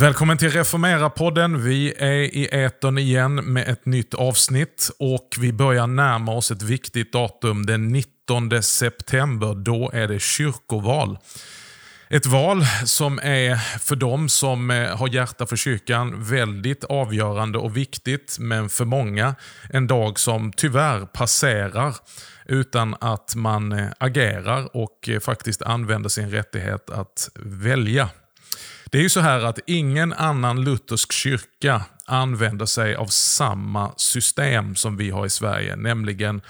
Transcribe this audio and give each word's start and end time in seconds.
Välkommen 0.00 0.38
till 0.38 0.50
Reformera-podden. 0.50 1.64
Vi 1.64 1.94
är 1.98 2.12
i 2.12 2.48
etern 2.52 2.98
igen 2.98 3.34
med 3.34 3.68
ett 3.68 3.86
nytt 3.86 4.14
avsnitt 4.14 4.90
och 4.98 5.28
vi 5.40 5.52
börjar 5.52 5.86
närma 5.86 6.32
oss 6.32 6.50
ett 6.50 6.62
viktigt 6.62 7.12
datum. 7.12 7.66
Den 7.66 7.88
19 7.88 8.62
september, 8.62 9.54
då 9.54 9.90
är 9.94 10.08
det 10.08 10.22
kyrkoval. 10.22 11.18
Ett 12.12 12.26
val 12.26 12.64
som 12.84 13.18
är 13.22 13.56
för 13.78 13.96
dem 13.96 14.28
som 14.28 14.70
eh, 14.70 14.96
har 14.96 15.08
hjärta 15.08 15.46
för 15.46 15.56
kyrkan 15.56 16.24
väldigt 16.24 16.84
avgörande 16.84 17.58
och 17.58 17.76
viktigt, 17.76 18.36
men 18.40 18.68
för 18.68 18.84
många 18.84 19.34
en 19.68 19.86
dag 19.86 20.18
som 20.18 20.52
tyvärr 20.52 21.06
passerar 21.06 21.94
utan 22.46 22.96
att 23.00 23.34
man 23.34 23.72
eh, 23.72 23.88
agerar 23.98 24.76
och 24.76 25.08
eh, 25.08 25.20
faktiskt 25.20 25.62
använder 25.62 26.08
sin 26.08 26.30
rättighet 26.30 26.90
att 26.90 27.28
välja. 27.44 28.08
Det 28.90 28.98
är 28.98 29.02
ju 29.02 29.08
så 29.08 29.20
här 29.20 29.40
att 29.40 29.58
ingen 29.66 30.12
annan 30.12 30.64
luthersk 30.64 31.12
kyrka 31.12 31.82
använder 32.04 32.66
sig 32.66 32.94
av 32.94 33.06
samma 33.06 33.92
system 33.96 34.76
som 34.76 34.96
vi 34.96 35.10
har 35.10 35.26
i 35.26 35.30
Sverige, 35.30 35.76
nämligen 35.76 36.40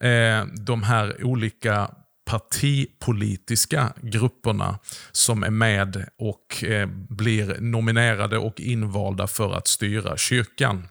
eh, 0.00 0.44
de 0.66 0.82
här 0.82 1.24
olika 1.24 1.90
partipolitiska 2.26 3.92
grupperna 4.02 4.78
som 5.12 5.42
är 5.42 5.50
med 5.50 6.08
och 6.18 6.64
eh, 6.64 6.88
blir 7.08 7.56
nominerade 7.60 8.38
och 8.38 8.60
invalda 8.60 9.26
för 9.26 9.54
att 9.54 9.68
styra 9.68 10.16
kyrkan. 10.16 10.88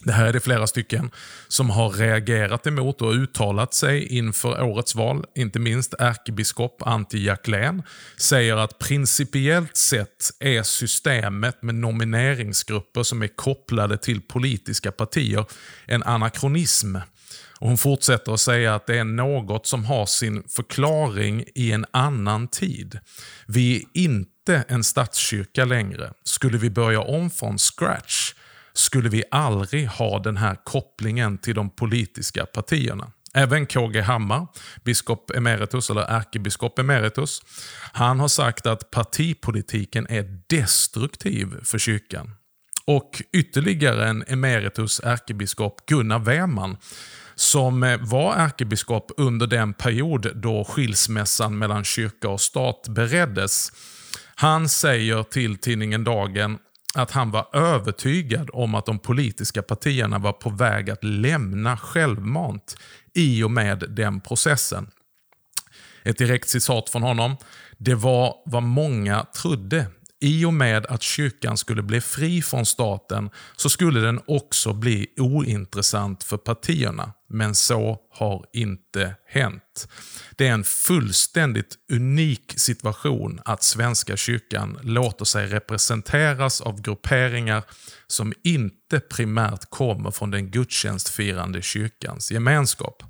Det 0.00 0.12
här 0.12 0.26
är 0.26 0.32
det 0.32 0.40
flera 0.40 0.66
stycken 0.66 1.10
som 1.48 1.70
har 1.70 1.90
reagerat 1.90 2.66
emot 2.66 3.02
och 3.02 3.12
uttalat 3.12 3.74
sig 3.74 4.06
inför 4.06 4.62
årets 4.62 4.94
val. 4.94 5.24
Inte 5.34 5.58
minst 5.58 5.94
ärkebiskop 5.98 6.82
Antti 6.86 7.24
Jacklén 7.24 7.82
säger 8.16 8.56
att 8.56 8.78
principiellt 8.78 9.76
sett 9.76 10.30
är 10.40 10.62
systemet 10.62 11.62
med 11.62 11.74
nomineringsgrupper 11.74 13.02
som 13.02 13.22
är 13.22 13.36
kopplade 13.36 13.98
till 13.98 14.20
politiska 14.20 14.92
partier 14.92 15.44
en 15.86 16.02
anakronism. 16.02 16.96
Och 17.60 17.68
hon 17.68 17.78
fortsätter 17.78 18.32
att 18.32 18.40
säga 18.40 18.74
att 18.74 18.86
det 18.86 18.98
är 18.98 19.04
något 19.04 19.66
som 19.66 19.84
har 19.84 20.06
sin 20.06 20.42
förklaring 20.48 21.44
i 21.54 21.72
en 21.72 21.86
annan 21.90 22.48
tid. 22.48 22.98
Vi 23.46 23.76
är 23.76 23.82
inte 23.94 24.64
en 24.68 24.84
statskyrka 24.84 25.64
längre. 25.64 26.12
Skulle 26.24 26.58
vi 26.58 26.70
börja 26.70 27.00
om 27.00 27.30
från 27.30 27.58
scratch 27.58 28.32
skulle 28.72 29.08
vi 29.08 29.24
aldrig 29.30 29.88
ha 29.88 30.18
den 30.18 30.36
här 30.36 30.56
kopplingen 30.64 31.38
till 31.38 31.54
de 31.54 31.70
politiska 31.70 32.46
partierna. 32.46 33.12
Även 33.34 33.66
KG 33.66 34.00
Hammar, 34.00 34.46
biskop 34.84 35.30
emeritus, 35.30 35.90
eller 35.90 36.02
ärkebiskop 36.02 36.78
emeritus, 36.78 37.42
han 37.92 38.20
har 38.20 38.28
sagt 38.28 38.66
att 38.66 38.90
partipolitiken 38.90 40.06
är 40.10 40.40
destruktiv 40.48 41.54
för 41.64 41.78
kyrkan. 41.78 42.30
Och 42.84 43.22
ytterligare 43.32 44.08
en 44.08 44.24
emeritus 44.28 45.00
ärkebiskop, 45.04 45.86
Gunnar 45.86 46.18
Weman, 46.18 46.76
som 47.38 47.82
eh, 47.82 47.98
var 48.00 48.34
ärkebiskop 48.34 49.10
under 49.16 49.46
den 49.46 49.74
period 49.74 50.32
då 50.34 50.64
skilsmässan 50.64 51.58
mellan 51.58 51.84
kyrka 51.84 52.28
och 52.28 52.40
stat 52.40 52.86
bereddes. 52.88 53.72
Han 54.34 54.68
säger 54.68 55.22
till 55.22 55.56
tidningen 55.56 56.04
Dagen 56.04 56.58
att 56.94 57.10
han 57.10 57.30
var 57.30 57.56
övertygad 57.56 58.50
om 58.52 58.74
att 58.74 58.86
de 58.86 58.98
politiska 58.98 59.62
partierna 59.62 60.18
var 60.18 60.32
på 60.32 60.50
väg 60.50 60.90
att 60.90 61.04
lämna 61.04 61.76
självmant 61.76 62.76
i 63.14 63.42
och 63.42 63.50
med 63.50 63.84
den 63.88 64.20
processen. 64.20 64.90
Ett 66.04 66.18
direkt 66.18 66.48
citat 66.48 66.90
från 66.90 67.02
honom. 67.02 67.36
Det 67.76 67.94
var 67.94 68.34
vad 68.44 68.62
många 68.62 69.26
trodde 69.42 69.86
i 70.20 70.44
och 70.44 70.54
med 70.54 70.86
att 70.86 71.02
kyrkan 71.02 71.56
skulle 71.56 71.82
bli 71.82 72.00
fri 72.00 72.42
från 72.42 72.66
staten 72.66 73.30
så 73.56 73.68
skulle 73.68 74.00
den 74.00 74.20
också 74.26 74.72
bli 74.72 75.06
ointressant 75.16 76.24
för 76.24 76.36
partierna. 76.36 77.12
Men 77.30 77.54
så 77.54 77.98
har 78.12 78.46
inte 78.52 79.14
hänt. 79.26 79.88
Det 80.36 80.46
är 80.46 80.52
en 80.52 80.64
fullständigt 80.64 81.76
unik 81.92 82.54
situation 82.56 83.40
att 83.44 83.62
Svenska 83.62 84.16
kyrkan 84.16 84.78
låter 84.82 85.24
sig 85.24 85.46
representeras 85.46 86.60
av 86.60 86.80
grupperingar 86.80 87.62
som 88.06 88.32
inte 88.44 89.00
primärt 89.00 89.70
kommer 89.70 90.10
från 90.10 90.30
den 90.30 90.50
gudstjänstfirande 90.50 91.62
kyrkans 91.62 92.30
gemenskap. 92.32 93.02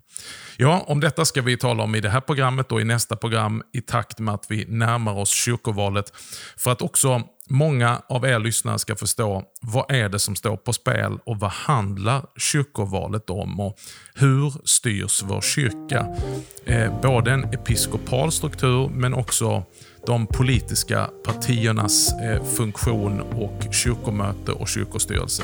Ja, 0.56 0.84
om 0.87 1.01
detta 1.01 1.25
ska 1.25 1.43
vi 1.43 1.56
tala 1.56 1.83
om 1.83 1.95
i 1.95 2.01
det 2.01 2.09
här 2.09 2.21
programmet 2.21 2.73
och 2.73 2.81
i 2.81 2.84
nästa 2.84 3.17
program 3.17 3.62
i 3.73 3.81
takt 3.81 4.19
med 4.19 4.34
att 4.34 4.47
vi 4.49 4.65
närmar 4.69 5.19
oss 5.19 5.31
kyrkovalet. 5.31 6.12
För 6.56 6.73
att 6.73 6.83
också 6.83 7.23
många 7.51 8.03
av 8.09 8.25
er 8.25 8.39
lyssnare 8.39 8.79
ska 8.79 8.97
förstå 8.97 9.43
vad 9.61 9.91
är 9.91 10.09
det 10.09 10.19
som 10.19 10.37
står 10.37 10.56
på 10.56 10.73
spel 10.73 11.19
och 11.25 11.41
vad 11.41 11.51
handlar 11.51 12.27
kyrkovalet 12.37 13.31
om 13.31 13.61
och 13.61 13.79
hur 14.15 14.53
styrs 14.65 15.23
vår 15.23 15.41
kyrka? 15.41 16.06
Eh, 16.65 17.00
både 17.03 17.31
en 17.33 17.45
episkopal 17.45 18.33
struktur 18.33 18.89
men 18.89 19.15
också 19.15 19.65
de 20.06 20.27
politiska 20.27 21.11
partiernas 21.25 22.12
eh, 22.12 22.45
funktion 22.45 23.21
och 23.21 23.75
kyrkomöte 23.75 24.53
och 24.53 24.69
kyrkostyrelse. 24.69 25.43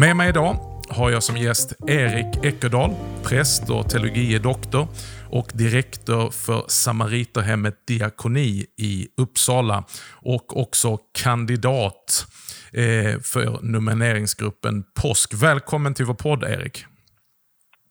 Med 0.00 0.16
mig 0.16 0.28
idag 0.28 0.54
har 0.90 1.10
jag 1.10 1.22
som 1.22 1.36
gäst 1.36 1.88
Erik 1.88 2.44
Eckerdal, 2.44 2.90
präst 3.28 3.70
och 3.70 3.90
teologie 3.90 4.38
doktor 4.38 4.86
och 5.30 5.48
direktor 5.54 6.30
för 6.30 6.62
Samariterhemmet 6.68 7.86
Diakoni 7.86 8.64
i 8.76 9.08
Uppsala 9.16 9.84
och 10.22 10.60
också 10.62 10.98
kandidat 11.24 12.26
eh, 12.72 13.20
för 13.32 13.72
nomineringsgruppen 13.72 14.84
Påsk. 15.02 15.42
Välkommen 15.42 15.94
till 15.94 16.04
vår 16.04 16.14
podd 16.14 16.44
Erik. 16.44 16.84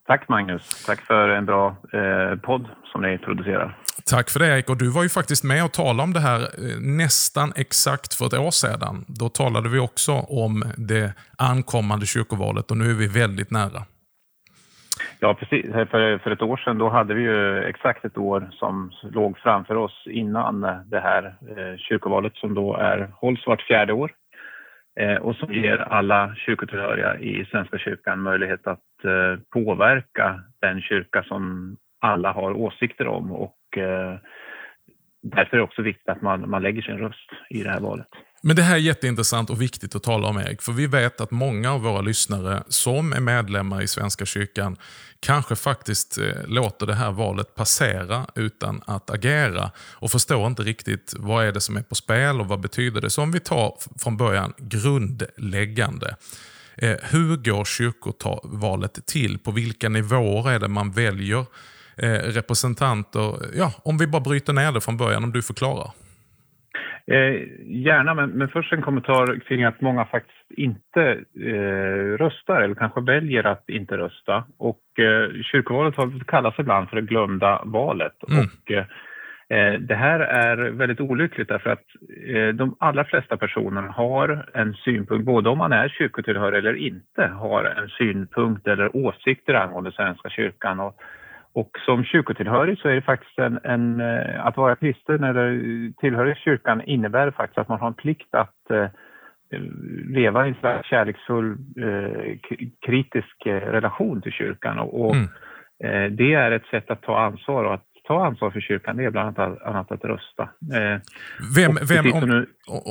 Tack 0.05 0.29
Magnus. 0.29 0.85
Tack 0.85 1.01
för 1.01 1.29
en 1.29 1.45
bra 1.45 1.67
eh, 1.93 2.39
podd 2.39 2.65
som 2.91 3.01
ni 3.01 3.17
producerar. 3.17 3.77
Tack 4.05 4.29
för 4.29 4.39
det 4.39 4.47
Erik. 4.47 4.69
Och 4.69 4.77
du 4.77 4.89
var 4.89 5.03
ju 5.03 5.09
faktiskt 5.09 5.43
med 5.43 5.65
och 5.65 5.71
talade 5.73 6.03
om 6.03 6.13
det 6.13 6.19
här 6.19 6.39
eh, 6.41 6.79
nästan 6.79 7.53
exakt 7.55 8.13
för 8.13 8.25
ett 8.25 8.33
år 8.33 8.51
sedan. 8.51 9.05
Då 9.07 9.29
talade 9.29 9.69
vi 9.69 9.79
också 9.79 10.11
om 10.13 10.63
det 10.77 11.13
ankommande 11.37 12.05
kyrkovalet 12.05 12.71
och 12.71 12.77
nu 12.77 12.89
är 12.89 12.93
vi 12.93 13.07
väldigt 13.07 13.51
nära. 13.51 13.81
Ja, 15.19 15.33
precis. 15.33 15.71
För, 15.71 16.17
för 16.17 16.31
ett 16.31 16.41
år 16.41 16.57
sedan 16.57 16.77
då 16.77 16.89
hade 16.89 17.13
vi 17.13 17.21
ju 17.21 17.63
exakt 17.63 18.05
ett 18.05 18.17
år 18.17 18.49
som 18.51 18.91
låg 19.01 19.37
framför 19.37 19.75
oss 19.75 20.03
innan 20.09 20.61
det 20.85 20.99
här 20.99 21.23
eh, 21.25 21.77
kyrkovalet 21.77 22.35
som 22.35 22.53
då 22.53 22.75
är, 22.75 23.11
hålls 23.13 23.47
vart 23.47 23.61
fjärde 23.61 23.93
år 23.93 24.11
eh, 24.99 25.15
och 25.15 25.35
som 25.35 25.53
ger 25.53 25.77
alla 25.77 26.35
kyrkotillhöriga 26.35 27.17
i 27.19 27.45
Svenska 27.45 27.77
kyrkan 27.77 28.21
möjlighet 28.21 28.67
att 28.67 29.05
eh, 29.05 29.39
påverka 29.53 30.39
den 30.61 30.81
kyrka 30.81 31.23
som 31.23 31.75
alla 31.99 32.31
har 32.31 32.51
åsikter 32.51 33.07
om 33.07 33.31
och 33.31 33.56
eh, 33.77 34.19
därför 35.21 35.53
är 35.53 35.57
det 35.57 35.63
också 35.63 35.81
viktigt 35.81 36.09
att 36.09 36.21
man, 36.21 36.49
man 36.49 36.61
lägger 36.61 36.81
sin 36.81 36.97
röst 36.97 37.29
i 37.49 37.63
det 37.63 37.69
här 37.69 37.79
valet. 37.79 38.07
Men 38.41 38.55
det 38.55 38.61
här 38.61 38.75
är 38.75 38.79
jätteintressant 38.79 39.49
och 39.49 39.61
viktigt 39.61 39.95
att 39.95 40.03
tala 40.03 40.27
om 40.27 40.37
Erik, 40.37 40.61
för 40.61 40.71
vi 40.71 40.87
vet 40.87 41.21
att 41.21 41.31
många 41.31 41.73
av 41.73 41.81
våra 41.81 42.01
lyssnare 42.01 42.63
som 42.67 43.13
är 43.13 43.19
medlemmar 43.19 43.81
i 43.81 43.87
Svenska 43.87 44.25
kyrkan 44.25 44.77
kanske 45.19 45.55
faktiskt 45.55 46.17
eh, 46.17 46.47
låter 46.47 46.85
det 46.85 46.93
här 46.93 47.11
valet 47.11 47.55
passera 47.55 48.25
utan 48.35 48.81
att 48.85 49.09
agera 49.09 49.71
och 49.77 50.11
förstår 50.11 50.47
inte 50.47 50.63
riktigt 50.63 51.13
vad 51.17 51.45
är 51.45 51.51
det 51.51 51.61
som 51.61 51.77
är 51.77 51.81
på 51.81 51.95
spel 51.95 52.39
och 52.39 52.47
vad 52.47 52.59
betyder 52.59 53.01
det. 53.01 53.09
Så 53.09 53.21
om 53.21 53.31
vi 53.31 53.39
tar 53.39 53.77
från 54.03 54.17
början 54.17 54.53
grundläggande. 54.57 56.15
Eh, 56.77 56.95
hur 57.11 57.35
går 57.35 57.65
kyrkovalet 57.65 59.05
till? 59.05 59.39
På 59.39 59.51
vilka 59.51 59.89
nivåer 59.89 60.51
är 60.51 60.59
det 60.59 60.67
man 60.67 60.91
väljer 60.91 61.45
eh, 62.03 62.19
representanter? 62.39 63.35
Ja, 63.53 63.71
om 63.83 63.97
vi 63.97 64.07
bara 64.07 64.21
bryter 64.21 64.53
ner 64.53 64.71
det 64.71 64.81
från 64.81 64.97
början, 64.97 65.23
om 65.23 65.31
du 65.31 65.41
förklarar. 65.41 65.91
Eh, 67.11 67.41
gärna, 67.65 68.13
men, 68.13 68.29
men 68.29 68.47
först 68.47 68.73
en 68.73 68.81
kommentar 68.81 69.39
kring 69.39 69.63
att 69.63 69.81
många 69.81 70.05
faktiskt 70.05 70.51
inte 70.57 71.01
eh, 71.41 72.17
röstar 72.17 72.61
eller 72.61 72.75
kanske 72.75 73.01
väljer 73.01 73.43
att 73.43 73.69
inte 73.69 73.97
rösta. 73.97 74.43
Och 74.57 74.99
eh, 74.99 75.41
kyrkovalet 75.43 75.95
har 75.95 76.23
kallats 76.27 76.59
ibland 76.59 76.89
för 76.89 76.95
det 76.95 77.01
glömda 77.01 77.61
valet. 77.65 78.13
Mm. 78.29 78.45
Och, 78.45 78.71
eh, 78.71 78.85
det 79.79 79.95
här 79.95 80.19
är 80.19 80.57
väldigt 80.57 80.99
olyckligt 80.99 81.47
därför 81.47 81.69
att 81.69 81.85
eh, 82.27 82.47
de 82.47 82.75
allra 82.79 83.03
flesta 83.05 83.37
personer 83.37 83.81
har 83.81 84.49
en 84.53 84.73
synpunkt, 84.73 85.25
både 85.25 85.49
om 85.49 85.57
man 85.57 85.71
är 85.71 85.89
kyrkotillhörig 85.89 86.57
eller 86.57 86.75
inte, 86.75 87.27
har 87.27 87.63
en 87.63 87.89
synpunkt 87.89 88.67
eller 88.67 88.95
åsikter 88.95 89.53
angående 89.53 89.91
Svenska 89.91 90.29
kyrkan. 90.29 90.79
Och, 90.79 90.95
Och 91.59 91.71
som 91.85 92.03
kyrkotillhörig 92.03 92.79
så 92.79 92.87
är 92.87 92.95
det 92.95 93.01
faktiskt 93.01 93.39
en, 93.39 93.59
en 93.63 94.01
att 94.39 94.57
vara 94.57 94.75
kristen 94.75 95.23
eller 95.23 95.49
tillhörig 96.01 96.37
kyrkan 96.37 96.81
innebär 96.81 97.31
faktiskt 97.31 97.57
att 97.57 97.69
man 97.69 97.79
har 97.79 97.87
en 97.87 97.93
plikt 97.93 98.35
att 98.35 98.91
leva 100.09 100.45
i 100.45 100.49
en 100.49 100.55
slags 100.55 100.89
kärleksfull, 100.89 101.57
kritisk 102.85 103.37
relation 103.45 104.21
till 104.21 104.31
kyrkan. 104.31 104.79
Och, 104.79 105.15
mm. 105.15 106.15
det 106.15 106.33
är 106.33 106.51
ett 106.51 106.65
sätt 106.65 106.91
att 106.91 107.01
ta 107.01 107.19
ansvar 107.19 107.63
och 107.63 107.73
att 107.73 107.87
ta 108.07 108.25
ansvar 108.25 108.51
för 108.51 108.61
kyrkan, 108.61 108.97
det 108.97 109.05
är 109.05 109.11
bland 109.11 109.39
annat 109.39 109.91
att 109.91 110.03
rösta. 110.03 110.43
Eh, 110.43 111.01
vem, 111.55 111.77
vem 111.89 112.13
om, 112.13 112.45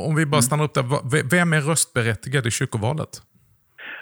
om 0.09 0.17
vi 0.17 0.27
bara 0.27 0.43
stannar 0.43 0.65
upp 0.65 0.75
där, 0.75 1.31
vem 1.31 1.53
är 1.53 1.61
röstberättigad 1.61 2.47
i 2.47 2.51
kyrkovalet? 2.51 3.09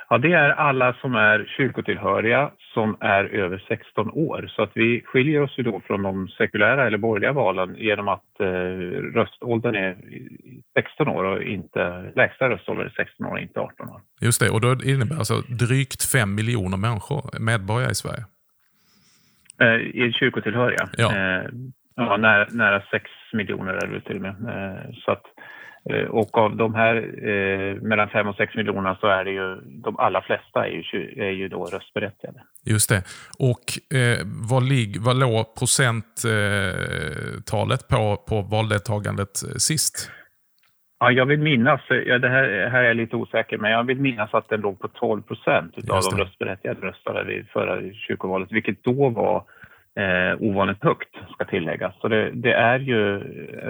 Ja, 0.08 0.18
det 0.18 0.32
är 0.32 0.50
alla 0.50 0.94
som 0.94 1.14
är 1.14 1.54
kyrkotillhöriga 1.56 2.50
som 2.74 2.96
är 3.00 3.24
över 3.24 3.64
16 3.68 4.10
år. 4.10 4.50
Så 4.56 4.62
att 4.62 4.70
vi 4.74 5.02
skiljer 5.04 5.42
oss 5.42 5.58
ju 5.58 5.62
då 5.62 5.80
från 5.86 6.02
de 6.02 6.28
sekulära 6.28 6.86
eller 6.86 6.98
borgerliga 6.98 7.32
valen 7.32 7.76
genom 7.78 8.08
att 8.08 8.40
eh, 8.40 8.46
röståldern 9.14 9.74
är 9.74 9.96
16 10.74 11.08
år 11.08 11.24
och 11.24 11.42
inte 11.42 12.12
lägsta 12.16 12.50
röståldern 12.50 12.86
är 12.86 12.94
16 12.96 13.26
år 13.26 13.32
och 13.32 13.38
inte 13.38 13.60
18 13.60 13.88
år. 13.88 14.00
Just 14.20 14.40
det, 14.40 14.50
och 14.50 14.60
då 14.60 14.76
innebär 14.84 15.16
alltså 15.16 15.34
drygt 15.34 16.04
5 16.12 16.34
miljoner 16.34 16.76
människor, 16.76 17.40
medborgare 17.40 17.90
i 17.90 17.94
Sverige. 17.94 18.24
Eh, 19.60 20.12
kyrkotillhöriga. 20.12 20.88
Ja. 20.98 21.16
Eh, 21.16 21.44
ja, 21.96 22.16
nära, 22.16 22.46
nära 22.50 22.82
6 22.90 23.04
miljoner 23.32 23.72
är 23.72 23.86
det 23.86 24.00
till 24.00 24.16
och 24.16 24.22
med. 24.22 24.36
Eh, 24.48 24.92
så 25.04 25.10
att, 25.12 25.22
och 26.08 26.38
av 26.38 26.56
de 26.56 26.74
här 26.74 26.96
eh, 27.28 27.74
mellan 27.82 28.08
5 28.08 28.28
och 28.28 28.36
6 28.36 28.54
miljonerna 28.54 28.96
så 29.00 29.06
är 29.06 29.24
det 29.24 29.30
ju 29.30 29.60
de 29.64 29.98
allra 29.98 30.22
flesta 30.22 30.66
är 30.66 30.70
ju, 30.70 30.82
är 31.16 31.30
ju 31.30 31.48
då 31.48 31.64
röstberättigade. 31.64 32.42
Just 32.64 32.88
det. 32.88 33.02
Och 33.38 33.78
eh, 33.98 34.18
vad, 34.50 34.68
lig, 34.68 35.00
vad 35.00 35.16
låg 35.16 35.54
procenttalet 35.58 37.88
på, 37.88 38.16
på 38.28 38.42
valdeltagandet 38.42 39.36
sist? 39.56 40.10
Ja, 40.98 41.10
jag 41.10 41.26
vill 41.26 41.40
minnas, 41.40 41.80
ja, 41.88 42.18
det 42.18 42.28
här, 42.28 42.68
här 42.70 42.82
är 42.82 42.88
jag 42.88 42.96
lite 42.96 43.16
osäker, 43.16 43.58
men 43.58 43.70
jag 43.70 43.84
vill 43.84 44.00
minnas 44.00 44.34
att 44.34 44.48
den 44.48 44.60
låg 44.60 44.80
på 44.80 44.88
12 44.88 45.22
procent 45.22 45.90
av 45.90 46.02
de 46.10 46.18
röstberättigade 46.18 46.80
röstade 46.80 47.24
vid 47.24 47.48
förra 47.48 47.92
kyrkovalet, 47.92 48.52
vilket 48.52 48.84
då 48.84 49.08
var 49.08 49.44
eh, 49.96 50.42
ovanligt 50.42 50.84
högt, 50.84 51.08
ska 51.34 51.44
tilläggas. 51.44 51.94
Så 52.00 52.08
det, 52.08 52.30
det 52.30 52.52
är 52.52 52.78
ju, 52.78 53.18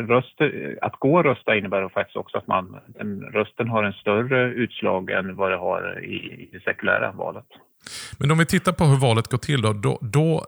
röster, 0.07 0.79
att 0.83 0.97
gå 0.99 1.15
och 1.15 1.25
rösta 1.25 1.57
innebär 1.57 1.89
faktiskt 1.89 2.17
också 2.17 2.39
att 2.39 2.47
man, 2.47 2.81
den, 2.87 3.21
rösten 3.21 3.69
har 3.69 3.85
en 3.85 3.93
större 3.93 4.45
utslag 4.45 5.11
än 5.11 5.37
vad 5.37 5.51
det 5.51 5.57
har 5.57 6.05
i, 6.05 6.15
i 6.15 6.49
det 6.53 6.61
sekulära 6.61 7.13
valet. 7.13 7.47
Men 8.19 8.31
om 8.31 8.39
vi 8.39 8.47
tittar 8.47 8.73
på 8.73 8.85
hur 8.85 9.01
valet 9.01 9.29
går 9.29 9.39
till 9.39 9.63
då, 9.63 9.73
då, 9.73 9.99
då 10.01 10.45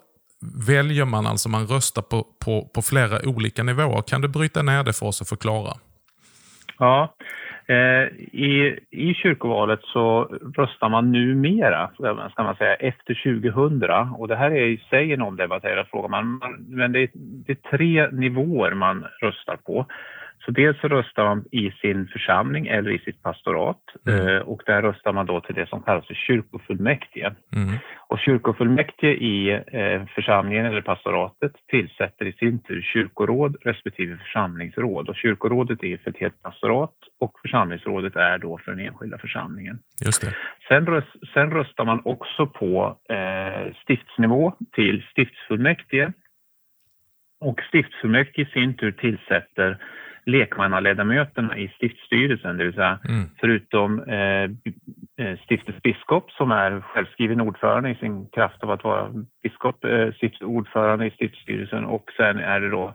väljer 0.68 1.04
man 1.04 1.26
alltså, 1.26 1.48
man 1.48 1.66
röstar 1.66 2.02
på, 2.02 2.26
på, 2.44 2.70
på 2.74 2.82
flera 2.82 3.28
olika 3.28 3.62
nivåer. 3.62 4.02
Kan 4.02 4.20
du 4.20 4.28
bryta 4.28 4.62
ner 4.62 4.84
det 4.84 4.92
för 4.92 5.06
oss 5.06 5.20
och 5.20 5.26
förklara? 5.26 5.72
Ja, 6.78 7.14
Eh, 7.68 8.06
i, 8.32 8.78
i 8.90 9.14
kyrkovalet 9.14 9.80
så 9.82 10.24
röstar 10.56 10.88
man 10.88 11.12
numera, 11.12 11.90
ska 12.30 12.42
man 12.42 12.56
säga, 12.56 12.74
efter 12.74 13.40
2000 13.40 13.90
och 14.18 14.28
det 14.28 14.36
här 14.36 14.50
är 14.50 14.66
i 14.66 14.82
sig 14.90 15.12
en 15.12 15.22
omdebatterad 15.22 15.86
fråga, 15.86 16.08
man, 16.08 16.40
men 16.68 16.92
det 16.92 17.00
är, 17.00 17.08
det 17.14 17.52
är 17.52 17.76
tre 17.76 18.08
nivåer 18.10 18.74
man 18.74 19.06
röstar 19.20 19.56
på. 19.56 19.86
Så 20.44 20.50
dels 20.50 20.80
så 20.80 20.88
röstar 20.88 21.24
man 21.24 21.44
i 21.52 21.70
sin 21.70 22.08
församling 22.08 22.66
eller 22.66 22.90
i 22.90 22.98
sitt 22.98 23.22
pastorat 23.22 23.82
mm. 24.08 24.28
Eh, 24.28 24.40
och 24.40 24.62
där 24.66 24.82
röstar 24.82 25.12
man 25.12 25.26
då 25.26 25.40
till 25.40 25.54
det 25.54 25.68
som 25.68 25.82
kallas 25.82 26.06
för 26.06 26.14
kyrkofullmäktige. 26.14 27.34
Mm. 27.56 27.78
Och 28.08 28.18
kyrkofullmäktige 28.18 29.12
i 29.12 29.50
eh, 29.50 30.06
församlingen 30.14 30.66
eller 30.66 30.80
pastoratet 30.80 31.52
tillsätter 31.68 32.24
i 32.24 32.32
sin 32.32 32.62
tur 32.62 32.82
kyrkoråd 32.82 33.56
respektive 33.60 34.16
församlingsråd. 34.16 35.08
Och 35.08 35.16
kyrkorådet 35.16 35.82
är 35.82 35.96
för 35.96 36.10
ett 36.10 36.20
helt 36.20 36.42
pastorat 36.42 36.94
och 37.20 37.32
församlingsrådet 37.42 38.16
är 38.16 38.38
då 38.38 38.58
för 38.58 38.72
den 38.72 38.86
enskilda 38.86 39.18
församlingen. 39.18 39.78
Just 40.04 40.20
det. 40.20 40.34
Sen, 40.68 40.86
röst, 40.86 41.32
sen 41.34 41.50
röstar 41.50 41.84
man 41.84 42.00
också 42.04 42.46
på 42.46 42.98
eh, 43.08 43.72
stiftsnivå 43.86 44.52
till 44.72 45.02
stiftsfullmäktige. 45.12 46.12
Och 47.40 47.60
stiftsfullmäktige 47.72 48.42
i 48.42 48.52
sin 48.52 48.76
tur 48.76 48.92
tillsätter 48.92 49.78
lekmannaledamöterna 50.26 51.58
i 51.58 51.68
stiftsstyrelsen, 51.68 52.56
det 52.56 52.64
vill 52.64 52.74
säga 52.74 52.98
mm. 53.08 53.24
förutom 53.40 54.02
eh, 54.02 54.44
eh, 55.26 55.38
stiftets 55.44 55.82
biskop 55.82 56.30
som 56.30 56.50
är 56.50 56.80
självskriven 56.80 57.40
ordförande 57.40 57.90
i 57.90 57.94
sin 57.94 58.26
kraft 58.26 58.62
av 58.62 58.70
att 58.70 58.84
vara 58.84 59.12
biskop, 59.42 59.84
eh, 59.84 60.08
ordförande 60.40 61.06
i 61.06 61.10
stiftsstyrelsen 61.10 61.84
och 61.84 62.10
sen 62.16 62.38
är 62.38 62.60
det 62.60 62.70
då 62.70 62.94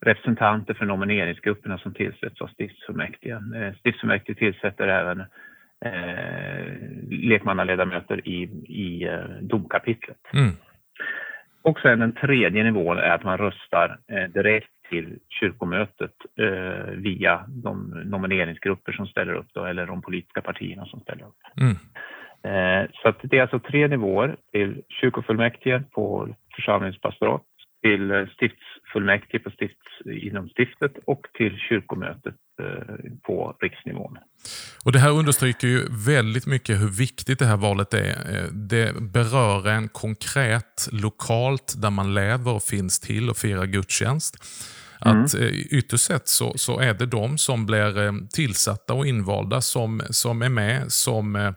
representanter 0.00 0.74
för 0.74 0.84
nomineringsgrupperna 0.84 1.78
som 1.78 1.94
tillsätts 1.94 2.40
av 2.40 2.46
stiftsfullmäktige. 2.46 3.38
Eh, 3.56 3.74
stiftsfullmäktige 3.74 4.38
tillsätter 4.38 4.88
även 4.88 5.20
eh, 5.84 6.72
lekmannaledamöter 7.10 8.28
i, 8.28 8.42
i 8.66 9.04
eh, 9.04 9.24
domkapitlet. 9.40 10.18
Mm. 10.32 10.52
Och 11.62 11.80
sen 11.80 11.98
den 11.98 12.12
tredje 12.12 12.64
nivån 12.64 12.98
är 12.98 13.10
att 13.10 13.24
man 13.24 13.38
röstar 13.38 13.98
eh, 14.08 14.30
direkt 14.30 14.73
till 14.88 15.18
kyrkomötet 15.40 16.14
eh, 16.40 16.90
via 16.96 17.44
de 17.48 18.02
nomineringsgrupper 18.04 18.92
som 18.92 19.06
ställer 19.06 19.32
upp 19.34 19.46
då, 19.54 19.64
eller 19.64 19.86
de 19.86 20.02
politiska 20.02 20.40
partierna 20.40 20.86
som 20.86 21.00
ställer 21.00 21.24
upp. 21.24 21.38
Mm. 21.60 21.76
Eh, 22.44 22.90
så 22.92 23.08
att 23.08 23.18
det 23.22 23.38
är 23.38 23.42
alltså 23.42 23.60
tre 23.60 23.88
nivåer 23.88 24.36
till 24.52 24.82
kyrkofullmäktige 25.00 25.82
på 25.94 26.34
församlingspastorat, 26.56 27.42
till 27.82 28.28
stiftsfullmäktige 28.36 29.38
på 29.38 29.50
stifts, 29.50 30.22
inom 30.22 30.48
stiftet 30.48 30.92
och 31.06 31.26
till 31.34 31.56
kyrkomötet 31.68 32.34
eh, 32.62 32.94
på 33.22 33.56
riksnivån. 33.60 34.18
Och 34.84 34.92
Det 34.92 34.98
här 34.98 35.10
understryker 35.10 35.68
ju 35.68 35.80
väldigt 36.06 36.46
mycket 36.46 36.80
hur 36.82 36.98
viktigt 36.98 37.38
det 37.38 37.46
här 37.46 37.56
valet 37.56 37.94
är. 37.94 38.16
Eh, 38.34 38.48
det 38.52 38.94
berör 39.00 39.68
en 39.68 39.88
konkret 39.88 40.88
lokalt 40.92 41.74
där 41.82 41.90
man 41.90 42.14
lever 42.14 42.54
och 42.54 42.62
finns 42.62 43.00
till 43.00 43.30
och 43.30 43.36
firar 43.36 43.66
gudstjänst. 43.66 44.34
Att 45.00 45.34
mm. 45.34 45.50
ytterst 45.70 46.04
sett 46.04 46.28
så, 46.28 46.52
så 46.56 46.80
är 46.80 46.94
det 46.94 47.06
de 47.06 47.38
som 47.38 47.66
blir 47.66 48.06
eh, 48.06 48.12
tillsatta 48.34 48.94
och 48.94 49.06
invalda 49.06 49.60
som, 49.60 50.00
som 50.10 50.42
är 50.42 50.48
med 50.48 50.92
som 50.92 51.36
eh, 51.36 51.52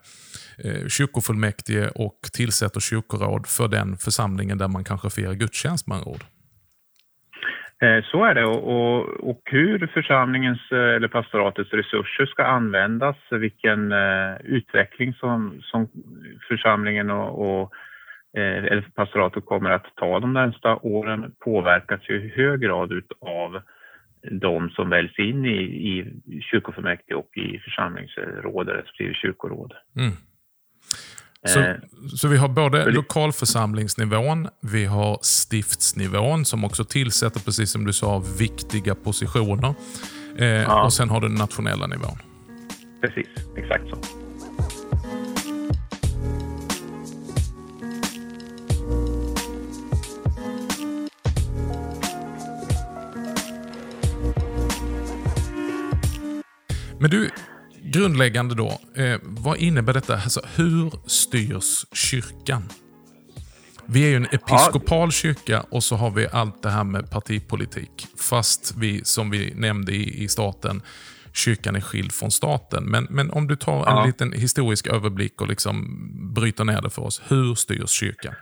kyrkofullmäktige 0.87 1.89
och 1.95 2.19
tillsätter 2.33 2.79
kyrkoråd 2.79 3.47
för 3.47 3.67
den 3.67 3.97
församlingen 3.97 4.57
där 4.57 4.67
man 4.67 4.83
kanske 4.83 5.09
firar 5.09 5.33
gudstjänst 5.33 5.87
med 5.87 6.01
ord. 6.05 6.23
Så 8.11 8.25
är 8.25 8.35
det 8.35 8.45
och, 8.45 9.29
och, 9.29 9.41
hur 9.45 9.87
församlingens 9.93 10.71
eller 10.71 11.07
pastoratets 11.07 11.73
resurser 11.73 12.25
ska 12.25 12.43
användas, 12.43 13.15
vilken 13.31 13.91
utveckling 14.43 15.13
som, 15.13 15.61
som 15.61 15.87
församlingen 16.49 17.11
och, 17.11 17.61
och 17.61 17.73
Eh, 17.73 17.86
eller 18.37 18.81
pastoratet 18.95 19.45
kommer 19.45 19.69
att 19.69 19.85
ta 19.95 20.19
de 20.19 20.33
närmsta 20.33 20.75
åren 20.75 21.31
påverkas 21.39 22.01
ju 22.09 22.25
i 22.25 22.29
hög 22.35 22.59
grad 22.59 22.91
av 23.21 23.61
de 24.31 24.69
som 24.69 24.89
väljs 24.89 25.19
in 25.19 25.45
i, 25.45 25.57
i 25.57 26.41
kyrkofullmäktige 26.41 27.15
och 27.15 27.37
i 27.37 27.59
församlingsråd 27.59 28.69
respektive 28.69 29.13
kyrkoråd. 29.13 29.73
Mm. 29.97 30.11
Så, 31.45 31.59
eh, 31.59 31.75
så, 32.15 32.27
vi 32.27 32.37
har 32.37 32.49
både 32.49 32.91
lokalförsamlingsnivån, 32.91 34.47
vi 34.61 34.85
har 34.85 35.17
stiftsnivån 35.21 36.45
som 36.45 36.63
också 36.63 36.83
tillsätter, 36.83 37.39
precis 37.39 37.71
som 37.71 37.85
du 37.85 37.93
sa, 37.93 38.23
viktiga 38.39 38.95
positioner. 38.95 39.73
Eh, 40.37 40.45
ja. 40.47 40.85
Och 40.85 40.93
sen 40.93 41.09
har 41.09 41.21
du 41.21 41.27
den 41.27 41.37
nationella 41.37 41.87
nivån. 41.87 42.17
Precis, 43.01 43.27
exakt 43.57 43.89
så. 43.89 44.26
Men 56.99 57.09
du, 57.09 57.29
grundläggande 57.83 58.55
då. 58.55 58.67
Eh, 59.03 59.19
vad 59.23 59.57
innebär 59.57 59.93
detta? 59.93 60.13
Alltså, 60.13 60.41
hur 60.55 60.91
styrs 61.09 61.85
kyrkan? 61.93 62.63
Vi 63.85 64.05
är 64.05 64.09
ju 64.09 64.15
en 64.15 64.25
episkopal 64.25 65.11
kyrka 65.11 65.63
och 65.71 65.83
så 65.83 65.95
har 65.95 66.11
vi 66.11 66.27
allt 66.31 66.63
det 66.63 66.69
här 66.69 66.83
med 66.83 67.11
partipolitik. 67.11 68.07
Fast 68.29 68.77
vi, 68.77 69.03
som 69.03 69.29
vi 69.29 69.53
nämnde 69.55 69.91
i, 69.91 70.23
i 70.23 70.27
starten, 70.27 70.81
kyrkan 71.33 71.75
är 71.75 71.81
skild 71.81 72.11
från 72.11 72.31
staten. 72.31 72.83
Men, 72.83 73.07
men 73.09 73.31
om 73.31 73.47
du 73.47 73.55
tar 73.55 73.77
en 73.77 73.97
ja. 73.97 74.05
liten 74.05 74.31
historisk 74.31 74.87
överblick 74.87 75.41
och 75.41 75.47
liksom 75.47 75.75
bryter 76.33 76.63
ner 76.63 76.81
det 76.81 76.89
för 76.89 77.01
oss. 77.01 77.21
Hur 77.27 77.55
styrs 77.55 77.89
kyrkan? 77.89 78.33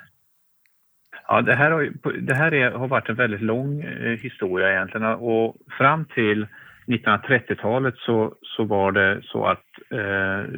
Ja, 1.27 1.41
det 1.41 1.55
här, 1.55 1.71
har, 1.71 1.91
det 2.21 2.35
här 2.35 2.53
är, 2.53 2.71
har 2.71 2.87
varit 2.87 3.09
en 3.09 3.15
väldigt 3.15 3.41
lång 3.41 3.81
eh, 3.81 4.19
historia 4.19 4.71
egentligen 4.71 5.07
och 5.07 5.55
fram 5.77 6.05
till 6.05 6.47
1930-talet 6.87 7.97
så, 7.97 8.33
så 8.41 8.63
var 8.63 8.91
det 8.91 9.21
så 9.23 9.45
att 9.45 9.63
eh, 9.91 10.49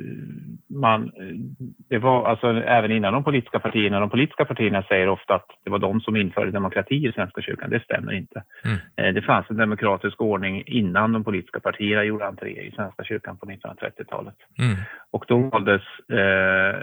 man, 0.69 1.11
det 1.89 1.97
var 1.97 2.25
alltså 2.25 2.47
även 2.47 2.91
innan 2.91 3.13
de 3.13 3.23
politiska 3.23 3.59
partierna, 3.59 3.99
de 3.99 4.09
politiska 4.09 4.45
partierna 4.45 4.83
säger 4.83 5.09
ofta 5.09 5.35
att 5.35 5.47
det 5.63 5.69
var 5.69 5.79
de 5.79 6.01
som 6.01 6.15
införde 6.15 6.51
demokrati 6.51 7.07
i 7.07 7.11
Svenska 7.11 7.41
kyrkan. 7.41 7.69
Det 7.69 7.83
stämmer 7.83 8.13
inte. 8.13 8.43
Mm. 8.65 8.77
Eh, 8.95 9.13
det 9.13 9.21
fanns 9.21 9.49
en 9.49 9.57
demokratisk 9.57 10.21
ordning 10.21 10.63
innan 10.65 11.11
de 11.13 11.23
politiska 11.23 11.59
partierna 11.59 12.03
gjorde 12.03 12.27
entré 12.27 12.49
i 12.49 12.71
Svenska 12.71 13.03
kyrkan 13.03 13.37
på 13.37 13.45
1930-talet. 13.45 14.35
Mm. 14.59 14.77
Och 15.11 15.25
då 15.27 15.37
valdes 15.37 15.81
eh, 16.09 16.79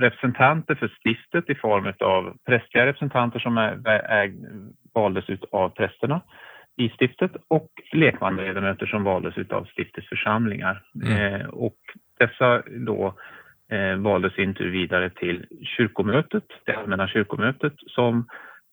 representanter 0.00 0.74
för 0.74 0.90
stiftet 1.04 1.50
i 1.50 1.54
form 1.54 1.92
av 2.00 2.36
prästliga 2.46 2.86
representanter 2.86 3.38
som 3.38 3.58
är, 3.58 3.88
är, 3.88 4.32
valdes 4.94 5.24
av 5.52 5.68
prästerna 5.68 6.20
i 6.78 6.88
stiftet 6.88 7.32
och 7.48 7.68
lekmannaledamöter 7.92 8.86
som 8.86 9.04
valdes 9.04 9.50
av 9.50 9.64
stiftets 9.64 10.08
församlingar. 10.08 10.82
Mm. 11.04 11.34
Eh, 11.34 11.46
och 11.46 11.78
dessa 12.18 12.62
då 12.86 13.14
eh, 13.70 13.96
valdes 13.96 14.34
sin 14.34 14.54
tur 14.54 14.70
vidare 14.70 15.10
till 15.10 15.46
kyrkomötet, 15.76 16.44
det 16.64 16.72
allmänna 16.72 17.08
kyrkomötet 17.08 17.72
som 17.86 18.26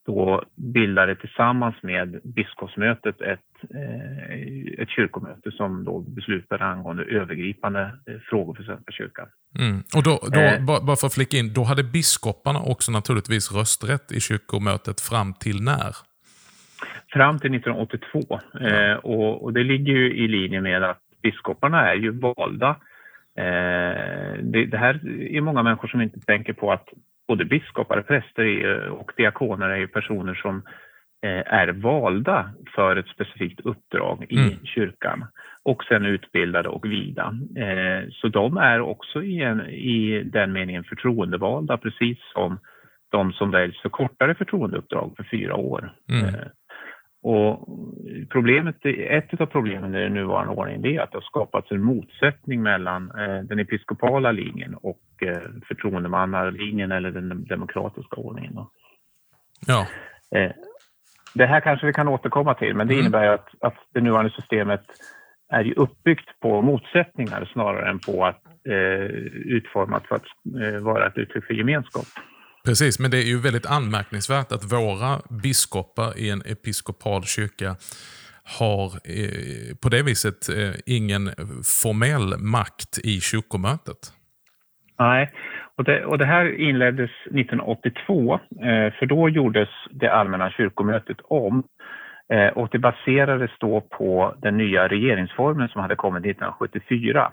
då 0.06 0.44
bildade 0.56 1.16
tillsammans 1.16 1.76
med 1.82 2.20
biskopsmötet 2.24 3.22
ett, 3.22 3.40
eh, 3.76 4.82
ett 4.82 4.90
kyrkomöte 4.90 5.52
som 5.52 5.84
då 5.84 6.00
beslutade 6.00 6.66
angående 6.66 7.04
övergripande 7.04 7.82
eh, 7.82 8.20
frågor 8.30 8.56
för 8.56 8.64
Svenska 8.64 8.92
kyrkan. 8.92 9.28
Mm. 9.60 9.84
Och 9.96 10.04
då, 10.04 10.20
då 10.32 10.40
eh, 10.40 10.66
bara 10.86 10.96
för 10.96 11.08
att 11.08 11.14
flika 11.14 11.38
in, 11.38 11.54
då 11.54 11.64
hade 11.64 11.84
biskoparna 11.84 12.60
också 12.60 12.92
naturligtvis 12.92 13.52
rösträtt 13.52 14.12
i 14.12 14.20
kyrkomötet 14.20 15.02
fram 15.02 15.34
till 15.34 15.64
när? 15.64 15.96
Fram 17.16 17.40
till 17.40 17.56
1982. 17.56 18.40
Eh, 18.62 18.96
och, 18.96 19.44
och, 19.44 19.54
det 19.54 19.64
ligger 19.64 19.94
ju 19.94 20.16
i 20.16 20.28
linje 20.28 20.62
med 20.62 20.84
att 20.84 21.02
biskoparna 21.22 21.92
är 21.92 21.96
ju 21.96 22.12
valda. 22.12 22.70
Eh, 23.38 24.34
det, 24.42 24.66
det, 24.66 24.78
här 24.78 25.00
är 25.32 25.42
många 25.42 25.64
människor 25.64 25.88
som 25.88 26.02
inte 26.02 26.20
tänker 26.20 26.54
på 26.54 26.72
att 26.72 26.88
både 27.28 27.46
biskopar, 27.46 28.02
präster 28.02 28.90
och 28.90 29.12
diakoner 29.18 29.70
är 29.70 29.78
ju 29.78 29.88
personer 29.88 30.34
som 30.34 30.64
eh, 31.26 31.54
är 31.54 31.68
valda 31.68 32.50
för 32.76 32.96
ett 32.96 33.08
specifikt 33.08 33.60
uppdrag 33.60 34.26
i 34.30 34.38
mm. 34.38 34.66
kyrkan 34.66 35.26
och 35.64 35.84
sen 35.84 36.06
utbildade 36.06 36.70
och 36.70 36.86
vida. 36.86 37.34
Eh, 37.58 38.10
så 38.12 38.28
de 38.28 38.58
är 38.58 38.82
också 38.82 39.24
i, 39.24 39.42
en, 39.42 39.62
i 39.70 40.24
den 40.24 40.54
meningen 40.54 40.84
förtroendevalda 40.84 41.78
precis 41.78 42.18
som 42.34 42.60
de 43.12 43.34
som 43.34 43.52
väljs 43.52 43.82
för 43.82 43.90
kortare 43.90 44.36
förtroendeuppdrag 44.36 45.14
för 45.18 45.24
fyra 45.24 45.56
år. 45.56 45.94
Mm. 46.10 46.36
Och 47.27 47.67
problemet, 48.29 48.75
ett 48.86 49.41
av 49.41 49.46
problemen 49.46 49.96
i 49.96 50.00
den 50.01 50.13
nuvarande 50.13 50.53
ordningen 50.53 50.86
är 50.86 51.00
att 51.00 51.12
det 51.12 51.17
har 51.17 51.22
skapats 51.22 51.72
en 51.72 51.84
motsättning 51.84 52.62
mellan 52.62 53.12
eh, 53.12 53.39
den 53.44 53.60
episkopala 53.60 54.32
linjen 54.32 54.75
och 54.75 55.01
eh, 55.22 55.41
förtroendemannalinjen 55.67 56.91
eller 56.91 57.12
den 57.12 57.46
demokratiska 57.46 58.15
ordningen. 58.15 58.53
Ja. 59.67 59.88
Eh, 60.36 60.51
det 61.34 61.46
här 61.46 61.60
kanske 61.60 61.86
vi 61.86 61.94
kan 61.94 62.08
återkomma 62.08 62.53
till, 62.53 62.75
men 62.75 62.88
det 62.88 62.94
mm. 62.94 63.05
innebär 63.05 63.27
att, 63.27 63.48
att 63.60 63.77
det 63.94 64.01
nuvarande 64.01 64.32
systemet 64.32 64.84
är 65.50 65.63
ju 65.63 65.74
uppbyggt 65.74 66.39
på 66.39 66.62
motsättningar 66.62 67.50
snarare 67.53 67.89
än 67.89 68.00
på 68.00 68.25
att 68.25 68.41
eh, 68.70 69.05
utformat 69.55 70.08
för 70.08 70.15
att 70.15 70.25
eh, 70.62 70.79
vara 70.82 71.08
ett 71.08 71.17
uttryck 71.17 71.46
för 71.46 71.53
gemenskap. 71.53 72.05
Precis, 72.66 73.00
men 73.00 73.12
det 73.12 73.18
är 73.18 73.30
ju 73.34 73.40
väldigt 73.48 73.72
anmärkningsvärt 73.78 74.52
att 74.52 74.72
våra 74.74 75.12
biskopar 75.44 76.10
i 76.24 76.30
en 76.30 76.42
episkopal 76.42 77.24
kyrka 77.24 77.70
har 78.60 78.86
eh, 79.16 79.76
på 79.82 79.90
det 79.90 80.04
viset 80.04 80.42
eh, 80.50 80.74
ingen 80.98 81.24
formell 81.84 82.28
makt 82.56 82.94
i 83.04 83.14
kyrkomötet. 83.30 84.02
Nej, 85.00 85.32
och 85.78 85.84
det, 85.84 86.06
och 86.06 86.18
det 86.18 86.26
här 86.26 86.46
inleddes 86.70 87.12
1982, 87.26 88.34
eh, 88.34 88.94
för 88.98 89.06
då 89.06 89.30
gjordes 89.30 89.70
det 89.92 90.14
allmänna 90.14 90.52
kyrkomötet 90.52 91.18
om 91.24 91.64
eh, 92.34 92.48
och 92.48 92.70
det 92.72 92.80
baserades 92.80 93.52
då 93.60 93.82
på 93.82 94.36
den 94.42 94.58
nya 94.58 94.88
regeringsformen 94.88 95.68
som 95.70 95.82
hade 95.82 95.96
kommit 95.96 96.26
1974. 96.26 97.32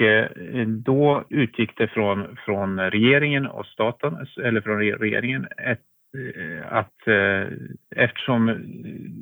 Eh, 0.00 0.66
då 0.66 1.24
utgick 1.28 1.76
det 1.76 1.88
från, 1.88 2.36
från 2.44 2.80
regeringen 2.80 3.46
och 3.46 3.66
staten, 3.66 4.26
eller 4.44 4.60
från 4.60 4.78
regeringen, 4.78 5.46
ett, 5.56 5.80
eh, 6.16 6.72
att 6.72 7.06
eh, 7.06 7.48
eftersom 7.96 8.48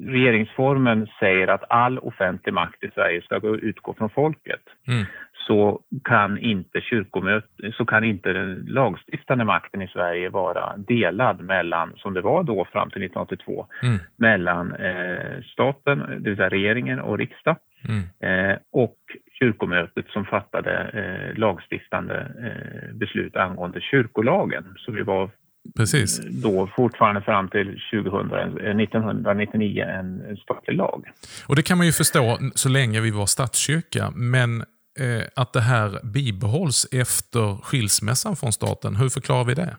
regeringsformen 0.07 1.07
säger 1.21 1.49
att 1.49 1.65
all 1.71 1.99
offentlig 1.99 2.53
makt 2.55 2.85
i 2.85 2.91
Sverige 2.95 3.23
ska 3.23 3.41
utgå 3.63 3.95
från 3.95 4.11
folket 4.11 4.61
mm. 4.89 5.05
så 5.47 5.81
kan 6.05 6.39
inte 6.39 6.81
kyrkomöte, 6.81 7.73
så 7.73 7.85
kan 7.85 8.05
inte 8.05 8.33
den 8.33 8.67
lagstiftande 8.69 9.45
makten 9.45 9.83
i 9.83 9.89
Sverige 9.89 10.29
vara 10.29 10.77
delad 10.77 11.41
mellan, 11.41 11.93
som 11.97 12.15
det 12.15 12.21
var 12.21 12.43
då 12.43 12.65
fram 12.65 12.91
till 12.91 13.03
1982, 13.03 13.67
mm. 13.83 13.99
mellan 14.17 14.73
eh, 14.73 15.43
staten, 15.53 15.99
det 15.99 16.29
vill 16.29 16.37
säga 16.37 16.49
regeringen 16.49 17.01
och 17.01 17.19
riksdag 17.19 17.57
mm. 17.89 18.51
eh, 18.51 18.57
och 18.73 18.97
kyrkomötet 19.39 20.07
som 20.09 20.25
fattade 20.25 20.73
eh, 20.73 21.39
lagstiftande 21.39 22.17
eh, 22.47 22.97
beslut 22.97 23.37
angående 23.37 23.81
kyrkolagen. 23.81 24.65
Så 24.77 24.93
vi 24.93 25.03
var 25.03 25.31
Precis. 25.77 26.21
då 26.43 26.71
fortfarande 26.77 27.23
fram 27.23 27.49
till 27.49 27.81
2000, 27.93 28.81
1999 28.81 29.83
eh, 29.83 29.99
en 29.99 30.37
statlig 30.37 30.77
lag. 30.77 31.05
Och 31.47 31.57
Det 31.57 31.63
kan 31.63 31.79
man 31.79 31.87
ju 31.87 31.93
förstå 31.93 32.39
så 32.55 32.69
länge 32.69 33.01
vi 33.01 33.11
var 33.11 33.27
statskyrka, 33.27 34.13
men 34.15 34.61
eh, 35.01 35.27
att 35.37 35.53
det 35.53 35.61
här 35.61 36.01
bibehålls 36.05 36.87
efter 36.93 37.63
skilsmässan 37.63 38.37
från 38.37 38.53
staten, 38.53 38.97
hur 38.97 39.09
förklarar 39.09 39.45
vi 39.45 39.55
det? 39.55 39.77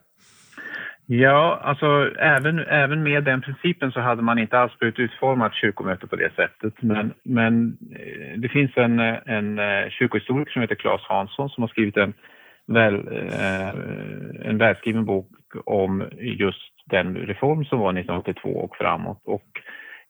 Ja, 1.10 1.60
alltså 1.62 2.10
även, 2.18 2.58
även 2.58 3.02
med 3.02 3.24
den 3.24 3.40
principen 3.40 3.92
så 3.92 4.00
hade 4.00 4.22
man 4.22 4.38
inte 4.38 4.58
alls 4.58 4.78
behövt 4.78 4.98
utforma 4.98 5.46
ett 5.46 5.54
kyrkomöte 5.54 6.06
på 6.06 6.16
det 6.16 6.34
sättet. 6.34 6.74
Men, 6.82 7.14
men 7.22 7.78
eh, 7.92 8.40
det 8.40 8.48
finns 8.48 8.76
en, 8.76 9.00
eh, 9.00 9.16
en 9.26 9.58
eh, 9.58 9.88
kyrkohistoriker 9.90 10.52
som 10.52 10.62
heter 10.62 10.74
Claes 10.74 11.02
Hansson 11.02 11.50
som 11.50 11.62
har 11.62 11.68
skrivit 11.68 11.96
en, 11.96 12.14
väl, 12.66 12.94
en 14.44 14.58
välskriven 14.58 15.04
bok 15.04 15.30
om 15.64 16.04
just 16.18 16.72
den 16.84 17.16
reform 17.16 17.64
som 17.64 17.78
var 17.78 17.90
1982 17.90 18.48
och 18.48 18.76
framåt. 18.76 19.22
Och 19.24 19.48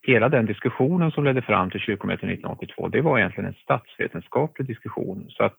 hela 0.03 0.29
den 0.29 0.47
diskussionen 0.47 1.11
som 1.11 1.25
ledde 1.25 1.43
fram 1.43 1.71
till 1.71 1.81
kyrkomötet 1.81 2.25
1982, 2.25 2.89
det 2.89 3.01
var 3.01 3.19
egentligen 3.19 3.49
en 3.49 3.63
statsvetenskaplig 3.63 4.67
diskussion. 4.67 5.27
Så 5.29 5.45
att 5.45 5.59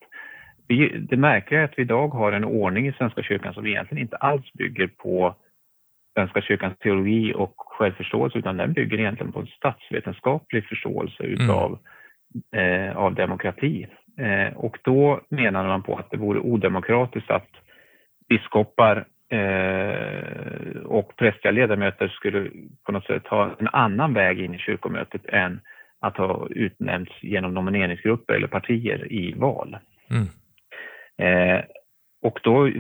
vi, 0.70 0.98
det 1.10 1.18
märkliga 1.18 1.62
är 1.62 1.66
att 1.66 1.78
vi 1.78 1.82
idag 1.82 2.08
har 2.08 2.32
en 2.32 2.46
ordning 2.46 2.88
i 2.88 2.94
Svenska 2.94 3.24
kyrkan 3.24 3.54
som 3.54 3.68
egentligen 3.68 4.02
inte 4.02 4.18
alls 4.18 4.54
bygger 4.54 4.88
på 4.88 5.36
Svenska 6.14 6.42
kyrkans 6.42 6.78
teologi 6.78 7.34
och 7.36 7.54
självförståelse 7.58 8.38
utan 8.38 8.58
den 8.58 8.74
bygger 8.74 9.00
egentligen 9.00 9.32
på 9.32 9.40
en 9.40 9.48
statsvetenskaplig 9.48 10.66
förståelse 10.66 11.24
utav 11.24 11.80
mm. 12.54 12.90
eh, 12.90 12.98
av 12.98 13.16
demokrati. 13.16 13.88
Eh, 14.18 14.58
och 14.58 14.78
då 14.82 15.22
menade 15.30 15.68
man 15.68 15.84
på 15.84 15.96
att 15.96 16.12
det 16.12 16.18
vore 16.18 16.40
odemokratiskt 16.40 17.32
att 17.32 17.50
biskopar 18.30 19.06
eh, 19.30 20.82
och 20.86 21.16
prästliga 21.16 21.52
ledamöter 21.52 22.08
skulle 22.08 22.50
på 22.86 22.92
något 22.92 23.06
sätt 23.06 23.28
ha 23.28 23.56
en 23.60 23.68
annan 23.68 24.14
väg 24.14 24.40
in 24.40 24.56
i 24.56 24.58
kyrkomötet 24.58 25.22
än 25.26 25.60
att 26.00 26.18
ha 26.18 26.48
utnämnts 26.50 27.12
genom 27.22 27.54
nomineringsgrupper 27.54 28.34
eller 28.34 28.48
partier 28.48 29.12
i 29.12 29.34
val. 29.34 29.78
Mm. 30.10 30.28
Eh, 31.20 31.62
och 32.22 32.40
då, 32.44 32.72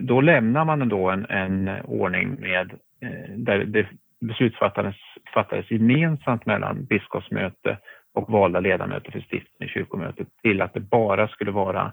då 0.00 0.20
lämnar 0.20 0.64
man 0.64 0.88
då 0.88 1.10
en, 1.10 1.26
en 1.26 1.68
ordning 1.84 2.40
med, 2.40 2.72
eh, 3.02 3.36
där 3.36 3.58
det 3.58 3.88
beslut 4.20 4.56
fattades, 4.56 4.96
fattades 5.34 5.70
gemensamt 5.70 6.46
mellan 6.46 6.84
biskopsmöte 6.84 7.78
och 8.14 8.30
valda 8.30 8.60
ledamöter 8.60 9.10
för 9.10 9.20
stiften 9.20 9.66
i 9.66 9.68
kyrkomötet 9.68 10.28
till 10.42 10.62
att 10.62 10.74
det 10.74 10.80
bara 10.80 11.28
skulle 11.28 11.50
vara 11.50 11.92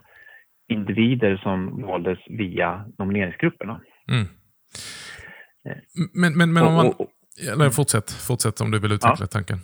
individer 0.67 1.37
som 1.37 1.81
valdes 1.81 2.19
via 2.29 2.85
nomineringsgrupperna. 2.97 3.81
Mm. 4.11 4.25
Men, 6.13 6.37
men, 6.37 6.53
men 6.53 6.63
om 6.63 6.73
man... 6.73 6.93
Eller 7.53 7.69
fortsätt, 7.69 8.11
fortsätt 8.11 8.61
om 8.61 8.71
du 8.71 8.79
vill 8.79 8.91
utveckla 8.91 9.15
ja. 9.19 9.27
tanken. 9.27 9.57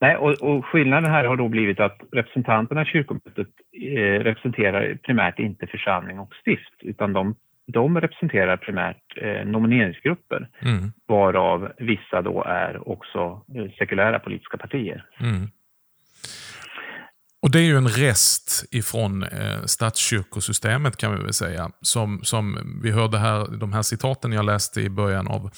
Nej, 0.00 0.16
och, 0.16 0.30
och, 0.42 0.66
skillnaden 0.66 1.10
här 1.10 1.24
har 1.24 1.36
då 1.36 1.48
blivit 1.48 1.80
att 1.80 2.00
representanterna 2.12 2.82
i 2.82 2.86
kyrkomötet 2.86 3.48
eh, 3.82 4.20
representerar 4.20 4.98
primärt 5.02 5.38
inte 5.38 5.66
församling 5.66 6.18
och 6.18 6.34
stift, 6.34 6.74
utan 6.80 7.12
de, 7.12 7.34
de 7.66 8.00
representerar 8.00 8.56
primärt 8.56 9.02
eh, 9.16 9.46
nomineringsgrupper, 9.46 10.48
mm. 10.62 10.92
varav 11.06 11.72
vissa 11.78 12.22
då 12.22 12.44
är 12.46 12.88
också 12.88 13.42
eh, 13.56 13.70
sekulära 13.78 14.18
politiska 14.18 14.56
partier. 14.56 15.04
Mm. 15.20 15.48
Och 17.44 17.50
Det 17.50 17.58
är 17.58 17.62
ju 17.62 17.76
en 17.76 17.88
rest 17.88 18.64
ifrån 18.70 19.22
eh, 19.22 19.64
statskyrkosystemet 19.64 20.96
kan 20.96 21.16
vi 21.16 21.22
väl 21.22 21.32
säga. 21.32 21.70
Som, 21.80 22.20
som 22.22 22.78
vi 22.82 22.90
hörde 22.90 23.18
här, 23.18 23.56
de 23.56 23.72
här 23.72 23.82
citaten 23.82 24.32
jag 24.32 24.44
läste 24.44 24.80
i 24.80 24.90
början 24.90 25.28
av 25.28 25.50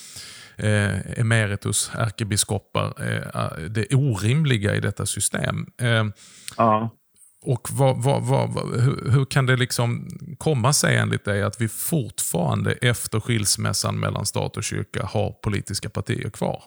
eh, 0.57 1.21
emeritus 1.21 1.91
ärkebiskopar, 1.95 2.87
eh, 2.87 3.69
det 3.69 3.95
orimliga 3.95 4.75
i 4.75 4.81
detta 4.81 5.07
system. 5.07 5.67
Eh, 5.79 6.05
ja. 6.57 6.91
och 7.43 7.69
vad, 7.71 8.03
vad, 8.03 8.23
vad, 8.23 8.81
hur, 8.81 9.11
hur, 9.11 9.25
kan 9.25 9.47
det 9.47 9.57
liksom 9.57 10.09
komma 10.39 10.73
sig 10.73 10.97
enligt 10.97 11.25
dig 11.25 11.43
att 11.43 11.61
vi 11.61 11.69
fortfarande 11.69 12.73
efter 12.73 13.21
skilsmässan 13.21 14.01
mellan 14.01 14.27
stat 14.27 14.57
och 14.57 14.65
kyrka 14.65 15.07
har 15.07 15.31
politiska 15.31 15.91
partier 15.91 16.31
kvar? 16.31 16.63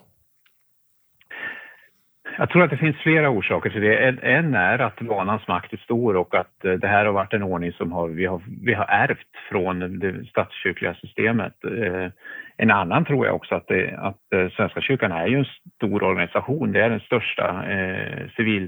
Jag 2.38 2.50
tror 2.50 2.64
att 2.64 2.70
det 2.70 2.78
finns 2.78 2.98
flera 2.98 3.30
orsaker 3.30 3.70
till 3.70 3.82
det. 3.82 3.98
En, 4.22 4.54
är 4.56 4.80
att 4.80 5.02
vanans 5.02 5.48
makt 5.48 5.74
är 5.74 5.78
stor 5.78 6.16
och 6.16 6.36
att 6.36 6.66
eh, 6.66 6.74
det 6.74 6.88
här 6.88 7.06
har 7.06 7.14
varit 7.14 7.34
en 7.34 7.44
ordning 7.44 7.72
som 7.72 7.92
har, 7.92 8.08
vi, 8.08 8.26
har, 8.26 8.42
vi 8.62 8.74
har 8.74 8.86
ärvt 8.86 9.28
från 9.50 10.00
det 10.00 10.26
statskyrkliga 10.26 10.94
systemet. 10.94 11.54
Eh, 11.64 12.12
en 12.58 12.72
annan 12.72 13.06
tror 13.06 13.26
jag 13.26 13.36
också 13.36 13.56
att, 13.56 13.68
det, 13.68 13.98
att 13.98 14.34
eh, 14.36 14.50
Svenska 14.50 14.82
kyrkan 14.82 15.12
är 15.12 15.28
ju 15.28 15.38
en 15.38 15.46
stor 15.76 16.04
organisation. 16.04 16.72
Det 16.72 16.82
är 16.82 16.90
den 16.90 17.00
största, 17.00 17.72
eh, 17.72 18.30
civil, 18.36 18.68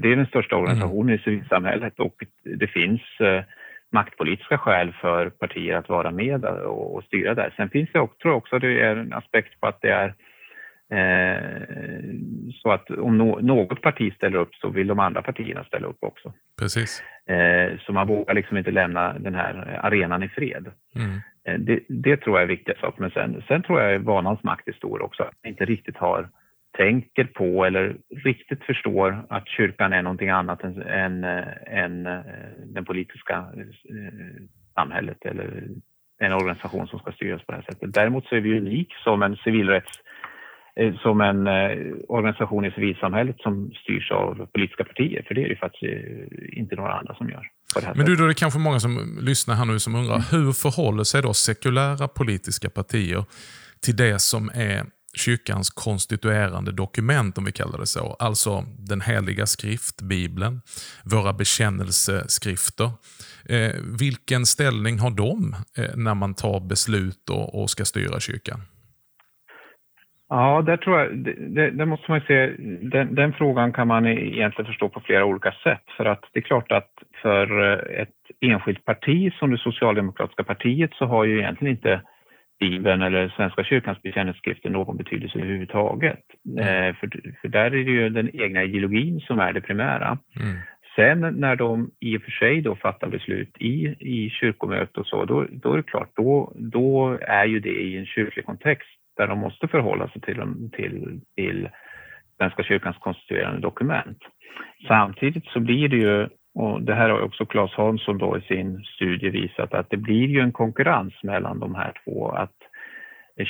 det 0.00 0.08
är 0.08 0.16
den 0.16 0.26
största 0.26 0.54
mm. 0.54 0.62
organisationen 0.62 1.08
mm. 1.08 1.14
i 1.14 1.18
civilsamhället 1.18 2.00
och 2.00 2.14
det 2.44 2.66
finns 2.66 3.20
eh, 3.20 3.42
maktpolitiska 3.92 4.58
skäl 4.58 4.92
för 5.00 5.30
partier 5.30 5.76
att 5.76 5.88
vara 5.88 6.10
med 6.10 6.44
och, 6.44 6.94
och 6.96 7.04
styra 7.04 7.34
där. 7.34 7.52
Sen 7.56 7.70
finns 7.70 7.90
det 7.92 8.00
också, 8.00 8.18
tror 8.18 8.32
jag 8.32 8.38
också 8.38 8.58
det 8.58 8.80
är 8.80 8.96
en 8.96 9.12
aspekt 9.12 9.60
på 9.60 9.66
att 9.66 9.80
det 9.80 9.90
är 9.90 10.14
Eh, 10.90 12.14
så 12.64 12.72
att 12.72 12.90
om 12.90 13.18
något 13.18 13.82
parti 13.82 14.14
ställer 14.14 14.38
upp 14.38 14.54
så 14.54 14.68
vill 14.68 14.86
de 14.86 14.98
andra 14.98 15.22
partierna 15.22 15.64
ställa 15.64 15.86
upp 15.86 15.98
också. 16.00 16.32
Precis. 16.58 17.02
Eh, 17.26 17.78
så 17.80 17.92
man 17.92 18.06
vågar 18.06 18.34
liksom 18.34 18.56
inte 18.56 18.70
lämna 18.70 19.18
den 19.18 19.34
här 19.34 19.80
arenan 19.82 20.22
i 20.22 20.28
fred. 20.28 20.70
Mm. 20.96 21.20
Eh, 21.44 21.58
det, 21.58 21.80
det, 21.88 22.16
tror 22.16 22.36
jag 22.36 22.42
är 22.42 22.56
viktiga 22.56 22.76
saker. 22.80 23.00
Men 23.00 23.10
sen, 23.10 23.42
sen 23.48 23.62
tror 23.62 23.80
jag 23.80 23.98
vanans 23.98 24.42
makt 24.42 24.68
är 24.68 24.72
stor 24.72 25.02
också. 25.02 25.22
Att 25.22 25.34
man 25.42 25.50
inte 25.50 25.64
riktigt 25.64 25.96
har 25.96 26.28
tänker 26.76 27.24
på 27.24 27.64
eller 27.64 27.96
riktigt 28.24 28.64
förstår 28.64 29.26
att 29.28 29.48
kyrkan 29.48 29.92
är 29.92 30.02
någonting 30.02 30.30
annat 30.30 30.64
än, 30.64 30.82
än, 30.82 31.24
än 31.66 32.04
den 32.66 32.84
politiska 32.84 33.46
samhället 34.74 35.18
eller 35.24 35.68
en 36.18 36.32
organisation 36.32 36.86
som 36.86 36.98
ska 36.98 37.12
styras 37.12 37.46
på 37.46 37.52
det 37.52 37.58
här 37.58 37.64
sättet. 37.72 37.94
Däremot 37.94 38.26
så 38.26 38.36
är 38.36 38.40
vi 38.40 38.58
unik 38.58 38.94
som 39.04 39.22
en 39.22 39.36
civilrätts 39.36 40.03
Eh, 40.03 40.03
som 41.02 41.20
en 41.20 41.46
eh, 41.46 41.94
organisation 42.08 42.64
i 42.64 42.70
civilsamhället 42.70 43.36
som 43.38 43.72
styrs 43.74 44.10
av 44.10 44.46
politiska 44.54 44.84
partier, 44.84 45.24
för 45.28 45.34
det 45.34 45.44
är 45.44 45.48
det 45.48 45.56
faktiskt 45.56 45.84
eh, 45.84 46.58
inte 46.58 46.76
några 46.76 46.92
andra 46.92 47.14
som 47.14 47.30
gör. 47.30 47.42
Men 47.94 48.06
du, 48.06 48.16
då 48.16 48.24
är 48.24 48.28
det 48.28 48.34
kanske 48.34 48.58
många 48.58 48.80
som 48.80 49.18
lyssnar 49.20 49.54
här 49.54 49.64
nu 49.64 49.78
som 49.78 49.94
undrar, 49.94 50.14
mm. 50.14 50.26
hur 50.30 50.52
förhåller 50.52 51.04
sig 51.04 51.22
då 51.22 51.34
sekulära 51.34 52.08
politiska 52.08 52.70
partier 52.70 53.24
till 53.82 53.96
det 53.96 54.18
som 54.18 54.50
är 54.54 54.84
kyrkans 55.16 55.70
konstituerande 55.70 56.72
dokument, 56.72 57.38
om 57.38 57.44
vi 57.44 57.52
kallar 57.52 57.78
det 57.78 57.86
så. 57.86 58.16
Alltså 58.18 58.64
den 58.78 59.00
heliga 59.00 59.46
skrift, 59.46 60.02
Bibeln, 60.02 60.60
våra 61.04 61.32
bekännelseskrifter. 61.32 62.90
Eh, 63.44 63.72
vilken 63.98 64.46
ställning 64.46 64.98
har 64.98 65.10
de 65.10 65.56
eh, 65.76 65.96
när 65.96 66.14
man 66.14 66.34
tar 66.34 66.60
beslut 66.60 67.30
och, 67.30 67.62
och 67.62 67.70
ska 67.70 67.84
styra 67.84 68.20
kyrkan? 68.20 68.62
Ja, 70.28 70.62
där 70.62 70.76
tror 70.76 70.98
jag, 70.98 71.16
det, 71.54 71.70
det 71.70 71.86
måste 71.86 72.10
man 72.10 72.20
se, 72.20 72.46
den, 72.82 73.14
den, 73.14 73.32
frågan 73.32 73.72
kan 73.72 73.88
man 73.88 74.06
egentligen 74.06 74.66
förstå 74.66 74.88
på 74.88 75.00
flera 75.00 75.24
olika 75.24 75.52
sätt. 75.52 75.82
För 75.96 76.04
att 76.04 76.24
det 76.32 76.38
är 76.38 76.42
klart 76.42 76.72
att 76.72 76.90
för 77.22 77.72
eh, 77.72 78.00
ett 78.02 78.14
enskilt 78.40 78.84
parti 78.84 79.32
som 79.38 79.50
det 79.50 79.58
socialdemokratiska 79.58 80.44
partiet 80.44 80.90
så 80.94 81.04
har 81.04 81.24
ju 81.24 81.38
egentligen 81.38 81.74
inte 81.74 82.00
Bibeln 82.60 83.02
eller 83.02 83.28
Svenska 83.28 83.64
kyrkans 83.64 84.02
bekännelseskrifter 84.02 84.70
någon 84.70 84.96
betydelse 84.96 85.38
överhuvudtaget. 85.38 86.24
Mm. 86.48 86.58
Eh, 86.58 86.94
för, 86.94 87.08
för 87.40 87.48
där 87.48 87.64
är 87.64 87.70
det 87.70 87.90
ju 87.90 88.08
den 88.08 88.40
egna 88.42 88.62
ideologin 88.62 89.20
som 89.20 89.38
är 89.38 89.52
det 89.52 89.60
primära. 89.60 90.18
Mm. 90.40 90.56
Sen 90.96 91.40
när 91.40 91.56
de 91.56 91.90
i 92.00 92.16
och 92.16 92.22
för 92.22 92.30
sig 92.30 92.60
då 92.60 92.76
fattar 92.76 93.08
beslut 93.08 93.56
i, 93.58 93.96
i 93.98 94.30
kyrkomöte 94.30 95.00
och 95.00 95.06
så, 95.06 95.24
då, 95.24 95.46
då 95.50 95.72
är 95.72 95.76
det 95.76 95.82
klart, 95.82 96.10
då, 96.16 96.52
då 96.56 97.18
är 97.20 97.44
ju 97.44 97.60
det 97.60 97.82
i 97.82 97.96
en 97.98 98.06
kyrklig 98.06 98.46
kontext 98.46 99.03
där 99.16 99.26
de 99.26 99.38
måste 99.38 99.68
förhålla 99.68 100.08
sig 100.08 100.20
till, 100.20 100.70
till, 100.72 101.20
till 101.36 101.68
Svenska 102.38 102.62
kyrkans 102.62 102.96
konstituerande 102.98 103.60
dokument. 103.60 104.18
Samtidigt 104.88 105.46
så 105.46 105.60
blir 105.60 105.88
det 105.88 105.96
ju, 105.96 106.28
och 106.54 106.82
det 106.82 106.94
här 106.94 107.10
har 107.10 107.20
också 107.20 107.46
Claes 107.46 107.72
Hansson 107.72 108.18
då 108.18 108.38
i 108.38 108.40
sin 108.40 108.84
studie 108.84 109.30
visat, 109.30 109.74
att 109.74 109.90
det 109.90 109.96
blir 109.96 110.28
ju 110.28 110.40
en 110.40 110.52
konkurrens 110.52 111.14
mellan 111.22 111.58
de 111.58 111.74
här 111.74 111.92
två. 112.04 112.30
Att 112.30 112.56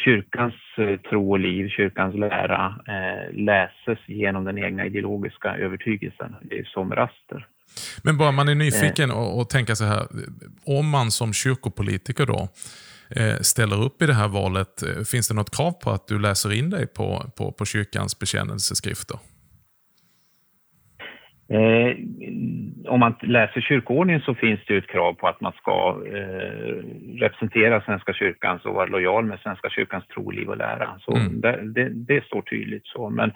kyrkans 0.04 0.54
eh, 0.78 0.96
tro 0.96 1.30
och 1.30 1.38
liv, 1.38 1.68
kyrkans 1.68 2.14
lära 2.14 2.74
eh, 2.88 3.34
läses 3.34 3.98
genom 4.06 4.44
den 4.44 4.58
egna 4.58 4.86
ideologiska 4.86 5.56
övertygelsen. 5.56 6.36
Det 6.42 6.58
är 6.58 6.64
som 6.64 6.94
raster. 6.94 7.46
Men 8.04 8.18
bara 8.18 8.32
man 8.32 8.48
är 8.48 8.54
nyfiken 8.54 9.10
eh. 9.10 9.18
och, 9.18 9.40
och 9.40 9.48
tänka 9.48 9.74
så 9.74 9.84
här, 9.84 10.02
om 10.66 10.90
man 10.90 11.10
som 11.10 11.32
kyrkopolitiker 11.32 12.26
då 12.26 12.48
ställer 13.40 13.82
upp 13.84 14.02
i 14.02 14.06
det 14.06 14.14
här 14.14 14.28
valet, 14.28 14.82
eh, 14.82 15.04
finns 15.12 15.28
det 15.28 15.34
något 15.34 15.56
krav 15.56 15.72
på 15.72 15.90
att 15.90 16.08
du 16.08 16.18
läser 16.18 16.52
in 16.58 16.70
dig 16.70 16.86
på, 16.86 17.22
på, 17.36 17.52
på 17.52 17.64
kyrkans 17.64 18.18
bekännelseskrifter? 18.18 19.18
Eh, 21.48 21.96
om 22.88 23.00
man 23.00 23.14
läser 23.22 23.60
kyrkoordningen 23.60 24.22
så 24.22 24.34
finns 24.34 24.60
det 24.66 24.76
ett 24.76 24.86
krav 24.86 25.12
på 25.12 25.28
att 25.28 25.40
man 25.40 25.52
ska 25.52 26.02
eh, 26.06 26.74
representera 27.20 27.80
Svenska 27.80 28.12
kyrkan 28.12 28.60
och 28.64 28.74
vara 28.74 28.86
lojal 28.86 29.24
med 29.24 29.38
Svenska 29.38 29.70
kyrkans 29.70 30.06
tro, 30.06 30.30
liv 30.30 30.48
och 30.48 30.56
lära. 30.56 30.98
Så 31.00 31.16
mm. 31.16 31.40
det, 31.40 31.60
det, 31.74 31.88
det, 31.88 32.24
står 32.24 32.42
tydligt 32.42 32.86
så. 32.86 33.10
Men 33.10 33.32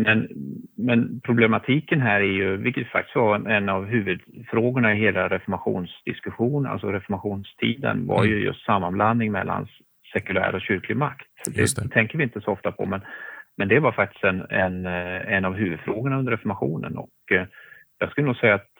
men, 0.00 0.28
men 0.76 1.20
problematiken 1.20 2.00
här 2.00 2.20
är 2.20 2.32
ju, 2.32 2.56
vilket 2.56 2.88
faktiskt 2.88 3.16
var 3.16 3.48
en 3.48 3.68
av 3.68 3.84
huvudfrågorna 3.84 4.94
i 4.94 4.98
hela 4.98 5.28
reformationsdiskussionen, 5.28 6.72
alltså 6.72 6.92
reformationstiden, 6.92 8.06
var 8.06 8.24
ju 8.24 8.32
mm. 8.32 8.44
just 8.44 8.64
sammanblandning 8.64 9.32
mellan 9.32 9.68
sekulär 10.12 10.54
och 10.54 10.60
kyrklig 10.60 10.96
makt. 10.96 11.26
Det, 11.44 11.76
det, 11.76 11.88
tänker 11.88 12.18
vi 12.18 12.24
inte 12.24 12.40
så 12.40 12.50
ofta 12.50 12.72
på, 12.72 12.86
men, 12.86 13.00
men 13.56 13.68
det 13.68 13.80
var 13.80 13.92
faktiskt 13.92 14.24
en, 14.24 14.46
en, 14.50 14.86
en 14.86 15.44
av 15.44 15.54
huvudfrågorna 15.54 16.18
under 16.18 16.32
reformationen 16.32 16.96
och 16.96 17.32
eh, 17.32 17.46
jag 17.98 18.10
skulle 18.10 18.26
nog 18.26 18.36
säga 18.36 18.54
att 18.54 18.70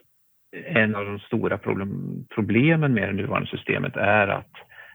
en 0.66 0.94
av 0.94 1.04
de 1.04 1.18
stora 1.18 1.58
problem, 1.58 2.24
problemen 2.34 2.94
med 2.94 3.08
det 3.08 3.12
nuvarande 3.12 3.48
systemet 3.48 3.96
är 3.96 4.28
att 4.28 4.52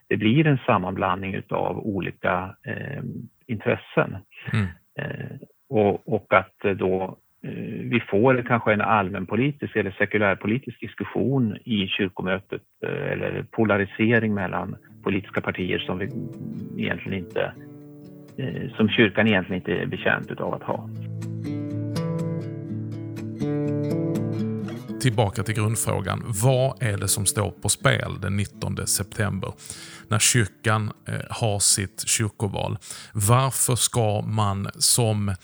det 0.07 0.17
blir 0.17 0.47
en 0.47 0.59
sammanblandning 0.65 1.41
av 1.49 1.77
olika 1.77 2.55
eh, 2.65 3.03
intressen. 3.47 4.17
Mm. 4.53 4.67
Eh, 4.99 5.37
och, 5.73 6.13
och 6.15 6.33
att 6.33 6.65
eh, 6.65 6.71
då 6.71 7.17
eh, 7.43 7.51
vi 7.83 8.03
får 8.09 8.43
kanske 8.47 8.73
en 8.73 8.81
allmänpolitisk 8.81 9.75
eller 9.75 9.91
sekulärpolitisk 9.91 10.79
diskussion 10.79 11.57
i 11.65 11.87
kyrkomötet 11.87 12.61
eh, 12.85 13.11
eller 13.11 13.45
polarisering 13.51 14.33
mellan 14.33 14.75
politiska 15.03 15.41
partier 15.41 15.79
som 15.79 15.97
vi 15.97 16.09
egentligen 16.83 17.19
inte 17.19 17.53
eh, 18.37 18.75
som 18.77 18.89
kyrkan 18.89 19.27
egentligen 19.27 19.61
inte 19.61 19.71
är 19.71 19.85
bekänt 19.85 20.41
av 20.41 20.53
att 20.53 20.63
ha. 20.63 20.89
Tillbaka 25.01 25.43
till 25.43 25.55
grundfrågan. 25.55 26.23
Vad 26.43 26.83
är 26.83 26.97
det 26.97 27.07
som 27.07 27.25
står 27.25 27.51
på 27.51 27.69
spel 27.69 28.21
den 28.21 28.37
19 28.37 28.87
september 28.87 29.53
när 30.07 30.19
kyrkan 30.19 30.91
eh, 31.07 31.13
har 31.29 31.59
sitt 31.59 32.07
kyrkoval? 32.07 32.77
Varför 33.13 33.75
ska 33.75 34.21
man 34.21 34.67
som 34.75 35.35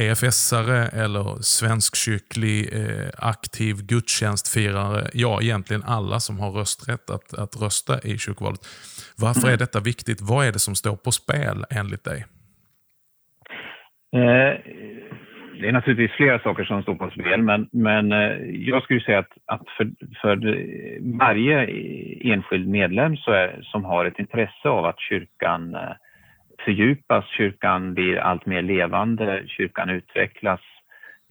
EFS-are 0.00 1.02
eller 1.02 1.42
svenskkyrklig 1.42 2.58
eh, 2.72 3.10
aktiv 3.18 3.74
gudstjänstfirare, 3.92 5.10
ja 5.14 5.42
egentligen 5.42 5.82
alla 5.86 6.20
som 6.20 6.38
har 6.38 6.50
rösträtt 6.50 7.10
att, 7.10 7.38
att 7.38 7.62
rösta 7.62 7.94
i 8.04 8.18
kyrkovalet. 8.18 8.60
Varför 9.18 9.48
är 9.48 9.56
detta 9.56 9.80
viktigt? 9.80 10.20
Vad 10.20 10.46
är 10.46 10.52
det 10.52 10.58
som 10.58 10.74
står 10.74 10.96
på 10.96 11.10
spel 11.12 11.64
enligt 11.70 12.04
dig? 12.04 12.24
Eh, 14.16 14.52
det 15.60 15.68
är 15.68 15.72
naturligtvis 15.72 16.16
flera 16.16 16.38
saker 16.38 16.64
som 16.64 16.82
står 16.82 16.94
på 16.94 17.10
spel, 17.10 17.42
men, 17.42 17.68
men 17.72 18.12
eh, 18.12 18.32
jag 18.70 18.82
skulle 18.82 19.00
säga 19.00 19.18
att, 19.18 19.32
att 19.46 19.68
för, 19.76 19.90
för 20.22 20.36
varje 21.18 21.58
enskild 22.34 22.68
medlem 22.68 23.12
är, 23.12 23.62
som 23.62 23.84
har 23.84 24.04
ett 24.04 24.18
intresse 24.18 24.68
av 24.68 24.84
att 24.84 25.00
kyrkan 25.00 25.74
eh, 25.74 25.92
fördjupas, 26.64 27.24
kyrkan 27.36 27.94
blir 27.94 28.16
allt 28.16 28.46
mer 28.46 28.62
levande, 28.62 29.42
kyrkan 29.46 29.90
utvecklas, 29.90 30.60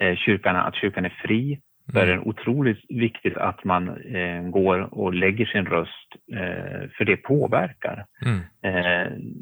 eh, 0.02 0.16
kyrkan, 0.16 0.56
att 0.56 0.76
kyrkan 0.76 1.06
är 1.06 1.18
fri. 1.24 1.60
Så 1.94 2.00
är 2.00 2.06
det 2.06 2.20
otroligt 2.20 2.86
viktigt 2.90 3.38
att 3.38 3.64
man 3.64 3.90
eh, 3.90 4.42
går 4.42 4.94
och 4.94 5.14
lägger 5.14 5.46
sin 5.46 5.66
röst, 5.66 6.16
eh, 6.34 6.90
för 6.98 7.06
det 7.06 7.18
påverkar. 7.18 8.06
Mm. 8.26 8.40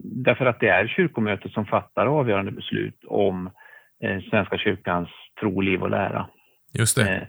Därför 0.03 0.45
att 0.45 0.59
det 0.59 0.67
är 0.67 0.87
kyrkomötet 0.87 1.51
som 1.51 1.65
fattar 1.65 2.05
avgörande 2.05 2.51
beslut 2.51 3.03
om 3.07 3.49
Svenska 4.29 4.57
kyrkans 4.57 5.09
tro, 5.39 5.61
liv 5.61 5.81
och 5.81 5.89
lära. 5.89 6.29
Just 6.73 6.97
det. 6.97 7.27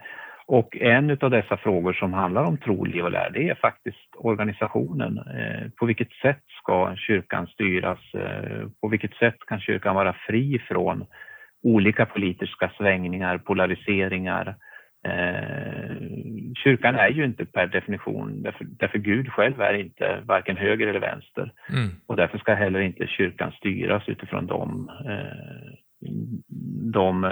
Och 0.49 0.77
en 0.77 1.11
av 1.21 1.31
dessa 1.31 1.57
frågor 1.57 1.93
som 1.93 2.13
handlar 2.13 2.45
om 2.45 2.57
tro, 2.57 2.85
liv 2.85 3.05
och 3.05 3.11
lära, 3.11 3.31
det 3.31 3.49
är 3.49 3.55
faktiskt 3.55 4.09
organisationen. 4.17 5.19
Eh, 5.19 5.71
på 5.77 5.87
vilket 5.87 6.13
sätt 6.13 6.43
ska 6.63 6.97
kyrkan 6.97 7.47
styras? 7.47 7.99
Eh, 8.15 8.69
på 8.81 8.89
vilket 8.89 9.15
sätt 9.15 9.37
kan 9.47 9.61
kyrkan 9.61 9.95
vara 9.95 10.17
fri 10.27 10.59
från 10.69 11.05
olika 11.63 12.07
politiska 12.07 12.73
svängningar, 12.77 13.39
polariseringar? 13.39 14.55
Eh, 15.05 15.97
kyrkan 16.65 16.95
är 16.95 17.09
ju 17.09 17.25
inte 17.25 17.47
per 17.47 17.67
definition, 17.67 18.43
därför, 18.43 18.65
därför 18.65 18.99
Gud 18.99 19.33
själv 19.33 19.61
är 19.61 19.75
inte 19.75 20.23
varken 20.25 20.57
höger 20.57 20.87
eller 20.87 21.01
vänster. 21.01 21.53
Mm. 21.73 21.89
Och 22.07 22.17
därför 22.17 22.39
ska 22.39 22.55
heller 22.55 22.81
inte 22.81 23.07
kyrkan 23.07 23.53
styras 23.53 24.09
utifrån 24.09 24.47
de, 24.47 24.91
de 26.93 27.25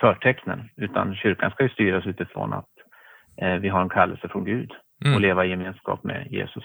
förtecknen, 0.00 0.68
utan 0.76 1.14
kyrkan 1.14 1.50
ska 1.50 1.62
ju 1.62 1.68
styras 1.68 2.06
utifrån 2.06 2.52
att 2.52 2.70
eh, 3.42 3.54
vi 3.54 3.68
har 3.68 3.82
en 3.82 3.88
kallelse 3.88 4.28
från 4.28 4.44
Gud 4.44 4.70
mm. 5.04 5.14
och 5.14 5.20
leva 5.20 5.44
i 5.44 5.48
gemenskap 5.50 6.04
med 6.04 6.26
Jesus. 6.30 6.64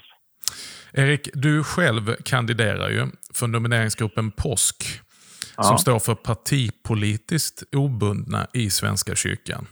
Erik, 0.94 1.30
du 1.34 1.64
själv 1.64 2.16
kandiderar 2.26 2.90
ju 2.90 3.06
för 3.40 3.48
nomineringsgruppen 3.48 4.32
Påsk 4.32 4.76
ja. 5.58 5.64
som 5.64 5.78
står 5.78 6.00
för 6.00 6.16
partipolitiskt 6.16 7.76
obundna 7.76 8.48
i 8.54 8.70
Svenska 8.70 9.16
kyrkan. 9.16 9.66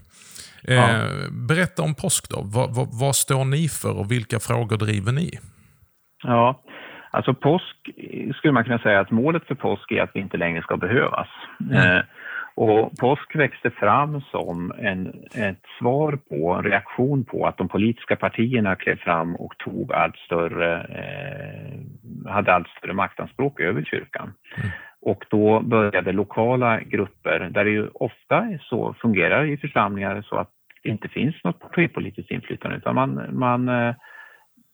Eh, 0.68 0.76
ja. 0.76 1.04
berätta 1.48 1.82
om 1.82 1.96
påsk 1.96 2.30
då. 2.30 2.42
Vad, 2.44 2.76
vad, 2.76 2.88
vad, 3.02 3.16
står 3.16 3.46
ni 3.46 3.70
för 3.70 4.00
och 4.00 4.12
vilka 4.12 4.40
frågor 4.40 4.78
driver 4.78 5.12
ni? 5.12 5.40
Ja, 6.24 6.62
alltså 7.12 7.34
påsk 7.34 7.76
skulle 8.36 8.54
man 8.54 8.64
kunna 8.64 8.80
säga 8.80 9.00
att 9.00 9.12
målet 9.12 9.44
för 9.48 9.56
påsk 9.56 9.92
är 9.92 10.02
att 10.02 10.12
vi 10.14 10.20
inte 10.20 10.38
längre 10.38 10.62
ska 10.62 10.78
behövas. 10.78 11.28
Mm. 11.72 12.06
Och 12.62 12.98
påsk 12.98 13.36
växte 13.36 13.70
fram 13.70 14.22
som 14.22 14.72
en, 14.80 15.08
ett 15.34 15.64
svar 15.80 16.20
på, 16.30 16.54
en 16.54 16.64
reaktion 16.64 17.26
på 17.26 17.48
att 17.48 17.58
de 17.58 17.68
politiska 17.68 18.16
partierna 18.16 18.76
klev 18.76 18.96
fram 18.96 19.36
och 19.36 19.58
tog 19.58 19.94
allt 19.94 20.16
större, 20.16 20.82
eh, 20.82 22.32
hade 22.32 22.54
allt 22.54 22.68
större 22.68 22.94
maktanspråk 22.94 23.60
över 23.60 23.84
kyrkan. 23.84 24.34
Mm. 24.58 24.70
Och 25.02 25.26
då 25.30 25.62
började 25.62 26.12
lokala 26.12 26.80
grupper, 26.80 27.40
där 27.40 27.66
det 27.66 27.72
ju 27.72 27.88
ofta 27.94 28.48
så 28.62 28.96
fungerar 29.02 29.46
i 29.46 29.58
församlingar 29.58 30.22
så 30.22 30.36
att 30.36 30.50
det 30.84 30.90
inte 30.90 31.08
finns 31.08 31.36
något 31.44 31.60
partipolitiskt 31.60 32.32
inflytande 32.32 32.78
utan 32.78 32.96
man, 32.96 33.30
man, 33.32 33.70
eh, 33.70 33.96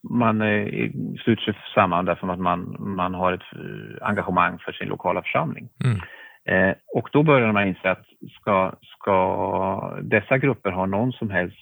man 0.10 0.42
eh, 0.42 0.92
sluter 1.24 1.44
sig 1.44 1.56
samman 1.74 2.06
därför 2.06 2.28
att 2.28 2.40
man, 2.40 2.76
man 2.80 3.14
har 3.14 3.34
ett 3.34 3.54
eh, 3.54 4.08
engagemang 4.08 4.60
för 4.60 4.72
sin 4.72 4.88
lokala 4.88 5.22
församling. 5.22 5.70
Mm. 5.84 6.00
Eh, 6.50 6.74
och 6.94 7.10
då 7.12 7.24
började 7.24 7.54
man 7.54 7.68
inse 7.68 7.92
att 7.92 8.06
ska, 8.40 8.72
ska 8.82 10.00
dessa 10.02 10.38
grupper 10.38 10.72
ha 10.72 10.86
någon 10.86 11.12
som 11.12 11.30
helst 11.30 11.58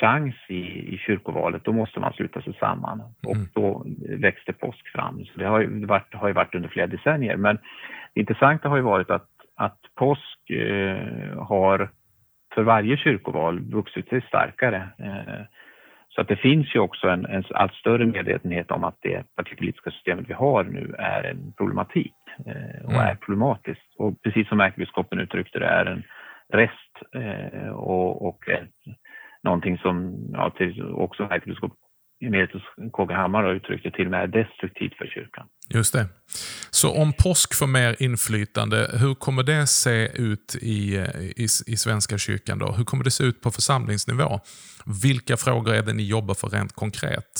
chans 0.00 0.34
i, 0.48 0.94
i 0.94 0.98
kyrkovalet, 0.98 1.64
då 1.64 1.72
måste 1.72 2.00
man 2.00 2.12
sluta 2.12 2.42
sig 2.42 2.54
samman. 2.60 3.00
Mm. 3.00 3.12
Och 3.22 3.36
då 3.54 3.86
växte 4.18 4.52
påsk 4.52 4.88
fram. 4.88 5.24
Så 5.24 5.38
det 5.38 5.46
har 5.46 5.60
ju 5.60 5.86
varit, 5.86 6.14
har 6.14 6.28
ju 6.28 6.34
varit 6.34 6.54
under 6.54 6.68
flera 6.68 6.86
decennier. 6.86 7.36
Men 7.36 7.58
det 8.14 8.20
intressanta 8.20 8.68
har 8.68 8.76
ju 8.76 8.82
varit 8.82 9.10
att, 9.10 9.28
att 9.56 9.78
påsk 9.94 10.50
eh, 10.50 11.42
har 11.42 11.90
för 12.54 12.62
varje 12.62 12.96
kyrkoval 12.96 13.60
vuxit 13.60 14.08
sig 14.08 14.20
starkare. 14.20 14.88
Eh, 14.98 15.44
så 16.18 16.22
att 16.22 16.28
det 16.28 16.36
finns 16.36 16.74
ju 16.74 16.78
också 16.80 17.08
en, 17.08 17.26
en, 17.26 17.44
allt 17.50 17.74
större 17.74 18.06
medvetenhet 18.06 18.70
om 18.70 18.84
att 18.84 18.98
det 19.02 19.34
partipolitiska 19.36 19.90
systemet 19.90 20.24
vi 20.28 20.32
har 20.32 20.64
nu 20.64 20.94
är 20.98 21.22
en 21.24 21.52
problematik 21.52 22.14
eh, 22.46 22.84
och 22.84 22.92
mm. 22.92 23.06
är 23.06 23.14
problematiskt. 23.14 23.94
Och 23.98 24.22
precis 24.22 24.48
som 24.48 24.60
ärkebiskopen 24.60 25.18
uttryckte 25.18 25.58
det 25.58 25.66
är 25.66 25.86
en 25.86 26.02
rest 26.52 27.14
eh, 27.14 27.68
och, 27.68 28.28
och 28.28 28.48
ett, 28.48 28.74
någonting 29.42 29.78
som 29.78 30.18
ja, 30.32 30.50
till, 30.50 30.92
också 30.92 31.22
ärkebiskop 31.22 31.72
emeritus 32.24 32.62
KG 32.92 33.14
Hammar 33.14 33.54
det 33.54 33.90
till 33.90 34.04
och 34.04 34.10
med 34.10 34.22
är 34.22 34.44
destruktivt 34.44 34.94
för 34.94 35.06
kyrkan. 35.06 35.46
Just 35.74 35.92
det. 35.92 36.06
Så 36.70 37.02
om 37.02 37.12
påsk 37.12 37.58
får 37.58 37.66
mer 37.66 38.02
inflytande, 38.02 38.76
hur 39.00 39.14
kommer 39.14 39.42
det 39.42 39.66
se 39.66 40.22
ut 40.22 40.56
i, 40.62 40.96
eh, 40.96 41.20
i, 41.20 41.44
i 41.44 41.76
Svenska 41.76 42.18
kyrkan? 42.18 42.58
då? 42.58 42.66
Hur 42.66 42.84
kommer 42.84 43.04
det 43.04 43.10
se 43.10 43.24
ut 43.24 43.40
på 43.40 43.50
församlingsnivå? 43.50 44.40
Vilka 45.02 45.36
frågor 45.36 45.74
är 45.74 45.82
det 45.82 45.92
ni 45.92 46.08
jobbar 46.08 46.34
för 46.34 46.48
rent 46.48 46.72
konkret? 46.72 47.32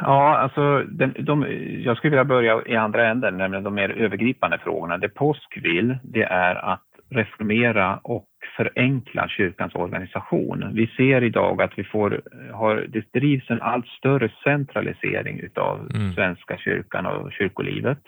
Ja, 0.00 0.38
alltså, 0.38 0.82
den, 0.82 1.14
de, 1.24 1.46
jag 1.84 1.96
skulle 1.96 2.10
vilja 2.10 2.24
börja 2.24 2.62
i 2.66 2.76
andra 2.76 3.10
änden, 3.10 3.36
nämligen 3.38 3.64
de 3.64 3.74
mer 3.74 3.90
övergripande 3.90 4.58
frågorna. 4.58 4.98
Det 4.98 5.08
påsk 5.08 5.58
vill, 5.62 5.98
det 6.02 6.22
är 6.22 6.54
att 6.54 6.82
reformera 7.10 7.96
och 7.96 8.28
förenkla 8.56 9.28
kyrkans 9.28 9.74
organisation. 9.74 10.70
Vi 10.72 10.86
ser 10.86 11.24
idag 11.24 11.62
att 11.62 11.78
vi 11.78 11.84
får, 11.84 12.22
har, 12.52 12.86
det 12.88 13.12
drivs 13.12 13.50
en 13.50 13.62
allt 13.62 13.86
större 13.86 14.32
centralisering 14.44 15.40
utav 15.40 15.90
mm. 15.94 16.12
Svenska 16.12 16.58
kyrkan 16.58 17.06
och 17.06 17.32
kyrkolivet. 17.32 18.02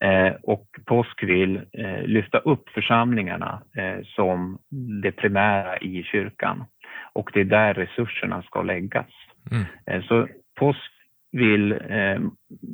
Eh, 0.00 0.32
och 0.42 0.66
Påsk 0.84 1.22
vill 1.22 1.56
eh, 1.56 2.02
lyfta 2.02 2.38
upp 2.38 2.68
församlingarna 2.68 3.62
eh, 3.76 4.04
som 4.04 4.58
det 5.02 5.12
primära 5.12 5.78
i 5.78 6.02
kyrkan. 6.02 6.64
Och 7.12 7.30
det 7.32 7.40
är 7.40 7.44
där 7.44 7.74
resurserna 7.74 8.42
ska 8.42 8.62
läggas. 8.62 9.10
Mm. 9.50 9.64
Eh, 9.86 10.06
så 10.08 10.28
Påsk 10.58 10.93
vill 11.34 11.72
eh, 11.72 12.18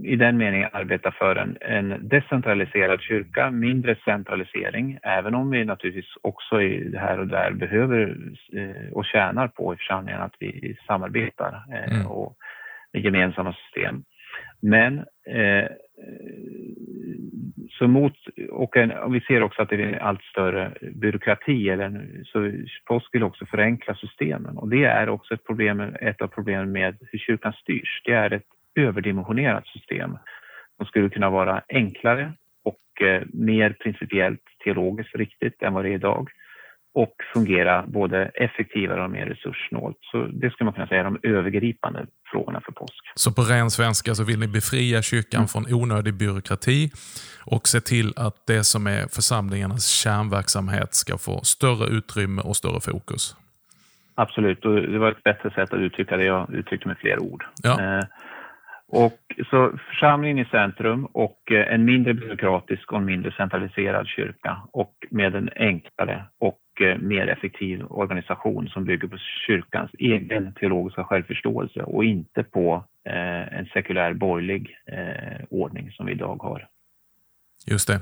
i 0.04 0.16
den 0.16 0.36
meningen 0.36 0.68
arbeta 0.72 1.10
för 1.10 1.36
en, 1.36 1.56
en, 1.60 2.08
decentraliserad 2.08 3.00
kyrka, 3.00 3.50
mindre 3.50 3.96
centralisering, 4.04 4.98
även 5.02 5.34
om 5.34 5.50
vi 5.50 5.64
naturligtvis 5.64 6.14
också 6.22 6.62
i 6.62 6.96
här 6.96 7.18
och 7.18 7.26
där 7.26 7.50
behöver 7.50 8.16
eh, 8.52 8.92
och 8.92 9.04
tjänar 9.04 9.48
på 9.48 9.74
i 9.74 9.76
församlingen 9.76 10.20
att 10.20 10.34
vi 10.38 10.76
samarbetar 10.86 11.62
eh, 11.72 11.94
mm. 11.94 12.06
och 12.06 12.36
med 12.92 13.02
gemensamma 13.02 13.52
system. 13.52 14.04
Men 14.62 14.98
eh, 15.26 15.68
Eh, 16.00 16.40
så 17.78 17.88
mot, 17.88 18.12
och, 18.50 18.76
en, 18.76 18.90
och, 18.90 19.14
vi 19.14 19.20
ser 19.20 19.42
också 19.42 19.62
att 19.62 19.68
det 19.68 19.82
är 19.82 19.98
allt 19.98 20.22
större 20.22 20.72
byråkrati, 20.80 21.68
eller, 21.68 22.06
så 22.24 22.52
Post 22.84 23.08
vill 23.12 23.22
också 23.22 23.46
förenkla 23.46 23.94
systemen 23.94 24.56
och 24.56 24.68
det 24.68 24.84
är 24.84 25.08
också 25.08 25.34
ett, 25.34 25.46
problem, 25.46 25.80
ett 26.00 26.22
av 26.22 26.26
problemen 26.26 26.72
med 26.72 26.96
hur 27.00 27.18
kyrkan 27.18 27.52
styrs. 27.52 28.02
Det 28.04 28.12
är 28.12 28.32
ett 28.32 28.46
överdimensionerat 28.74 29.66
system 29.66 30.18
som 30.76 30.86
skulle 30.86 31.08
kunna 31.08 31.30
vara 31.30 31.62
enklare 31.68 32.32
och 32.64 33.02
eh, 33.02 33.22
mer 33.32 33.72
principiellt 33.72 34.42
teologiskt 34.64 35.16
riktigt 35.16 35.62
än 35.62 35.74
vad 35.74 35.84
det 35.84 35.88
är 35.90 35.94
idag 35.94 36.30
och 36.94 37.14
fungera 37.34 37.84
både 37.86 38.24
effektivare 38.24 39.04
och 39.04 39.10
mer 39.10 39.26
resurssnålt. 39.26 39.96
Så 40.00 40.26
det 40.26 40.50
skulle 40.50 40.64
man 40.64 40.74
kunna 40.74 40.86
säga 40.86 41.00
är 41.00 41.04
de 41.04 41.18
övergripande 41.22 42.06
frågorna 42.32 42.60
för 42.64 42.72
påsk. 42.72 43.04
Så 43.14 43.32
på 43.32 43.42
ren 43.42 43.70
svenska 43.70 44.14
så 44.14 44.24
vill 44.24 44.38
ni 44.40 44.48
befria 44.48 45.02
kyrkan 45.02 45.38
mm. 45.38 45.48
från 45.48 45.74
onödig 45.74 46.14
byråkrati 46.14 46.90
och 47.46 47.68
se 47.68 47.80
till 47.80 48.12
att 48.16 48.46
det 48.46 48.64
som 48.64 48.86
är 48.86 49.14
församlingarnas 49.14 49.86
kärnverksamhet 49.86 50.94
ska 50.94 51.18
få 51.18 51.40
större 51.42 51.86
utrymme 51.96 52.42
och 52.42 52.56
större 52.56 52.80
fokus? 52.80 53.36
Absolut, 54.14 54.64
och 54.64 54.74
det 54.74 54.98
var 54.98 55.10
ett 55.10 55.22
bättre 55.22 55.50
sätt 55.50 55.72
att 55.72 55.80
uttrycka 55.80 56.16
det. 56.16 56.24
Jag 56.24 56.54
uttryckte 56.54 56.88
med 56.88 56.98
fler 56.98 57.22
ord. 57.22 57.44
Ja. 57.62 57.98
Eh, 57.98 58.04
och 58.92 59.20
så 59.50 59.78
församlingen 59.88 60.38
i 60.38 60.44
centrum 60.44 61.04
och 61.04 61.52
eh, 61.52 61.74
en 61.74 61.84
mindre 61.84 62.14
byråkratisk 62.14 62.92
och 62.92 62.98
en 62.98 63.04
mindre 63.04 63.32
centraliserad 63.32 64.06
kyrka 64.06 64.62
och 64.72 64.94
med 65.10 65.34
en 65.34 65.50
enklare 65.56 66.24
och 66.38 66.58
mycket 66.80 67.02
mer 67.02 67.26
effektiv 67.26 67.84
organisation 67.90 68.68
som 68.68 68.84
bygger 68.84 69.08
på 69.08 69.16
kyrkans 69.46 69.90
egen 69.98 70.54
teologiska 70.54 71.04
självförståelse 71.04 71.82
och 71.82 72.04
inte 72.04 72.42
på 72.42 72.84
eh, 73.08 73.58
en 73.58 73.66
sekulär 73.72 74.14
borgerlig 74.14 74.76
eh, 74.86 75.44
ordning 75.50 75.92
som 75.92 76.06
vi 76.06 76.12
idag 76.12 76.42
har. 76.42 76.66
Just 77.66 77.88
det. 77.88 78.00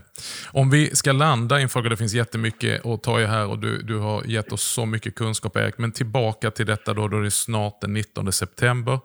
Om 0.53 0.71
vi 0.71 0.97
ska 0.97 1.13
landa 1.13 1.61
i 1.61 1.63
en 1.63 1.69
fråga, 1.69 1.89
det 1.89 1.97
finns 1.97 2.15
jättemycket 2.15 2.87
att 2.87 3.03
ta 3.03 3.21
i 3.21 3.27
här 3.27 3.51
och 3.51 3.59
du, 3.59 3.83
du 3.83 3.99
har 3.99 4.25
gett 4.27 4.53
oss 4.53 4.63
så 4.63 4.87
mycket 4.87 5.15
kunskap 5.15 5.57
Erik, 5.57 5.79
men 5.79 5.93
tillbaka 5.93 6.51
till 6.51 6.67
detta 6.67 6.95
då, 6.95 7.09
då 7.09 7.21
det 7.21 7.27
är 7.27 7.31
snart 7.31 7.81
den 7.81 7.93
19 7.93 8.33
september. 8.33 8.99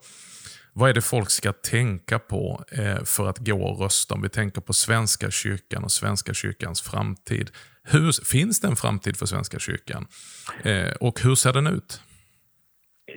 Vad 0.75 0.89
är 0.89 0.93
det 0.93 1.05
folk 1.15 1.29
ska 1.29 1.51
tänka 1.51 2.19
på 2.19 2.43
eh, 2.79 3.03
för 3.15 3.29
att 3.29 3.39
gå 3.49 3.59
och 3.69 3.79
rösta? 3.83 4.15
Om 4.15 4.21
vi 4.21 4.29
tänker 4.29 4.61
på 4.61 4.73
Svenska 4.73 5.31
kyrkan 5.31 5.83
och 5.83 5.91
Svenska 5.91 6.33
kyrkans 6.33 6.81
framtid. 6.91 7.47
Hur, 7.91 8.25
finns 8.33 8.61
det 8.61 8.67
en 8.67 8.75
framtid 8.75 9.15
för 9.17 9.25
Svenska 9.25 9.59
kyrkan? 9.59 10.05
Eh, 10.69 10.93
och 11.07 11.15
hur 11.23 11.35
ser 11.35 11.53
den 11.53 11.67
ut? 11.67 12.01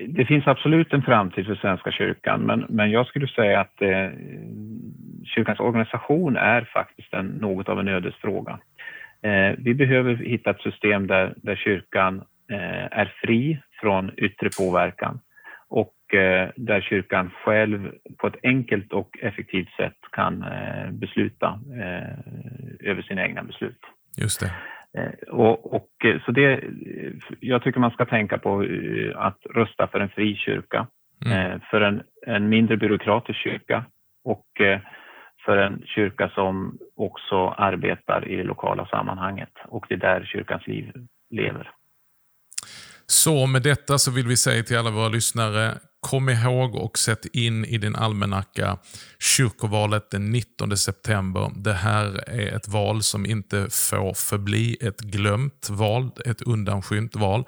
Det 0.08 0.24
finns 0.26 0.46
absolut 0.46 0.92
en 0.92 1.02
framtid 1.02 1.46
för 1.46 1.54
Svenska 1.54 1.92
kyrkan, 1.92 2.40
men, 2.40 2.66
men 2.68 2.90
jag 2.90 3.06
skulle 3.06 3.28
säga 3.28 3.60
att 3.60 3.82
eh, 3.82 4.08
kyrkans 5.34 5.60
organisation 5.60 6.36
är 6.36 6.70
faktiskt 6.72 7.12
en, 7.14 7.26
något 7.26 7.68
av 7.68 7.80
en 7.80 7.88
ödesfråga. 7.88 8.58
Eh, 9.22 9.54
vi 9.58 9.74
behöver 9.74 10.14
hitta 10.14 10.50
ett 10.50 10.60
system 10.60 11.06
där, 11.06 11.34
där 11.36 11.56
kyrkan 11.56 12.22
eh, 12.50 12.98
är 13.00 13.12
fri 13.22 13.58
från 13.80 14.10
yttre 14.16 14.50
påverkan 14.58 15.20
och 15.68 15.92
där 16.56 16.80
kyrkan 16.80 17.30
själv 17.44 17.90
på 18.18 18.26
ett 18.26 18.36
enkelt 18.42 18.92
och 18.92 19.18
effektivt 19.22 19.70
sätt 19.76 19.96
kan 20.12 20.42
eh, 20.42 20.90
besluta 20.90 21.60
eh, 21.72 22.90
över 22.90 23.02
sina 23.02 23.22
egna 23.22 23.42
beslut. 23.42 23.80
Just 24.16 24.40
det. 24.40 24.52
Och, 25.30 25.74
och, 25.74 25.88
så 26.24 26.32
det, 26.32 26.64
jag 27.40 27.62
tycker 27.62 27.80
man 27.80 27.90
ska 27.90 28.04
tänka 28.04 28.38
på 28.38 28.66
att 29.14 29.38
rösta 29.54 29.86
för 29.86 30.00
en 30.00 30.08
fri 30.08 30.36
kyrka, 30.36 30.86
mm. 31.26 31.60
för 31.70 31.80
en, 31.80 32.02
en 32.26 32.48
mindre 32.48 32.76
byråkratisk 32.76 33.38
kyrka 33.38 33.84
och 34.24 34.46
för 35.44 35.56
en 35.56 35.82
kyrka 35.86 36.28
som 36.28 36.78
också 36.96 37.48
arbetar 37.48 38.28
i 38.28 38.36
det 38.36 38.42
lokala 38.42 38.86
sammanhanget 38.86 39.52
och 39.68 39.86
det 39.88 39.94
är 39.94 39.98
där 39.98 40.24
kyrkans 40.24 40.66
liv 40.66 40.92
lever. 41.30 41.70
Så 43.06 43.46
med 43.46 43.62
detta 43.62 43.98
så 43.98 44.10
vill 44.12 44.26
vi 44.26 44.36
säga 44.36 44.62
till 44.62 44.78
alla 44.78 44.90
våra 44.90 45.08
lyssnare, 45.08 45.74
kom 46.06 46.28
ihåg 46.28 46.74
och 46.74 46.98
sätt 46.98 47.26
in 47.26 47.64
i 47.64 47.78
din 47.78 47.96
almanacka 47.96 48.78
kyrkovalet 49.18 50.10
den 50.10 50.30
19 50.30 50.76
september. 50.76 51.52
Det 51.56 51.72
här 51.72 52.28
är 52.28 52.56
ett 52.56 52.68
val 52.68 53.02
som 53.02 53.26
inte 53.26 53.66
får 53.70 54.14
förbli 54.14 54.76
ett 54.80 55.00
glömt 55.00 55.70
val, 55.70 56.10
ett 56.24 56.42
undanskymt 56.42 57.16
val. 57.16 57.44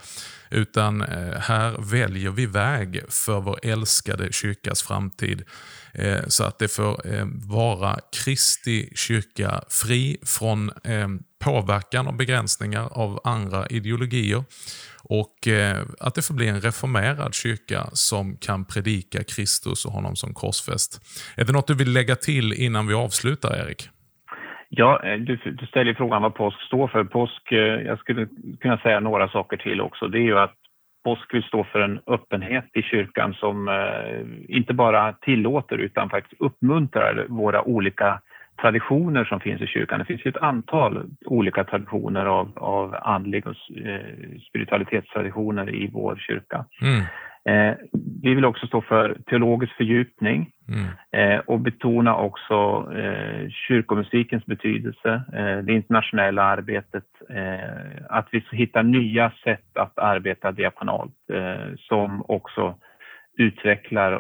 Utan 0.50 1.02
eh, 1.02 1.38
här 1.40 1.76
väljer 1.78 2.30
vi 2.30 2.46
väg 2.46 3.02
för 3.08 3.40
vår 3.40 3.58
älskade 3.62 4.32
kyrkas 4.32 4.82
framtid. 4.82 5.44
Eh, 5.94 6.26
så 6.26 6.44
att 6.44 6.58
det 6.58 6.68
får 6.68 7.14
eh, 7.14 7.26
vara 7.32 8.00
Kristi 8.24 8.92
kyrka 8.94 9.62
fri 9.68 10.16
från 10.22 10.70
påverkan 11.38 12.06
och 12.06 12.14
begränsningar 12.14 12.88
av 12.92 13.20
andra 13.24 13.66
ideologier. 13.66 14.44
Och 15.08 15.48
eh, 15.48 15.76
att 16.00 16.14
det 16.14 16.26
får 16.26 16.34
bli 16.34 16.48
en 16.48 16.60
reformerad 16.60 17.34
kyrka 17.34 17.80
som 17.92 18.36
kan 18.36 18.64
predika 18.64 19.18
Kristus 19.24 19.84
och 19.84 19.92
honom 19.92 20.16
som 20.16 20.34
korsfäst. 20.34 20.90
Är 21.36 21.44
det 21.44 21.52
något 21.52 21.66
du 21.66 21.74
vill 21.74 21.92
lägga 21.92 22.16
till 22.16 22.52
innan 22.52 22.86
vi 22.86 22.94
avslutar, 22.94 23.50
Erik? 23.62 23.88
Ja, 24.68 25.02
eh, 25.04 25.18
du, 25.18 25.36
du 25.36 25.66
ställer 25.66 25.94
frågan 25.94 26.22
vad 26.22 26.34
påsk 26.34 26.60
står 26.60 26.88
för. 26.88 27.04
Påsk, 27.04 27.52
eh, 27.52 27.58
jag 27.58 27.98
skulle 27.98 28.28
kunna 28.60 28.78
säga 28.78 29.00
några 29.00 29.28
saker 29.28 29.56
till 29.56 29.80
också. 29.80 30.08
Det 30.08 30.18
är 30.18 30.28
ju 30.32 30.38
att 30.38 30.54
påsk 31.04 31.34
vill 31.34 31.42
stå 31.42 31.64
för 31.64 31.80
en 31.80 32.00
öppenhet 32.06 32.70
i 32.74 32.82
kyrkan 32.82 33.34
som 33.34 33.68
inte 34.48 34.74
bara 34.74 35.12
tillåter 35.12 35.78
utan 35.78 36.10
faktiskt 36.10 36.40
uppmuntrar 36.40 37.26
våra 37.28 37.62
olika 37.62 38.20
traditioner 38.60 39.24
som 39.24 39.40
finns 39.40 39.62
i 39.62 39.66
kyrkan. 39.66 39.98
Det 39.98 40.04
finns 40.04 40.26
ju 40.26 40.28
ett 40.28 40.42
antal 40.42 41.10
olika 41.24 41.64
traditioner 41.64 42.26
av, 42.26 42.52
av 42.56 42.96
andlig 43.02 43.46
och 43.46 43.54
eh, 43.86 44.00
spiritualitetstraditioner 44.48 45.74
i 45.74 45.90
vår 45.92 46.16
kyrka. 46.16 46.64
Mm. 46.82 47.04
Eh, 47.48 47.76
vi 48.22 48.34
vill 48.34 48.44
också 48.44 48.66
stå 48.66 48.80
för 48.80 49.16
teologisk 49.26 49.72
fördjupning 49.72 50.50
mm. 50.68 50.86
eh, 51.12 51.38
och 51.38 51.60
betona 51.60 52.16
också 52.16 52.88
eh, 52.96 53.48
kyrkomusikens 53.50 54.46
betydelse, 54.46 55.22
eh, 55.32 55.58
det 55.58 55.72
internationella 55.72 56.42
arbetet, 56.42 57.04
eh, 57.30 58.04
att 58.08 58.28
vi 58.32 58.44
hittar 58.52 58.82
nya 58.82 59.32
sätt 59.44 59.76
att 59.76 59.98
arbeta 59.98 60.52
diakonalt 60.52 61.30
eh, 61.32 61.74
som 61.76 62.22
också 62.28 62.74
utvecklar 63.38 64.12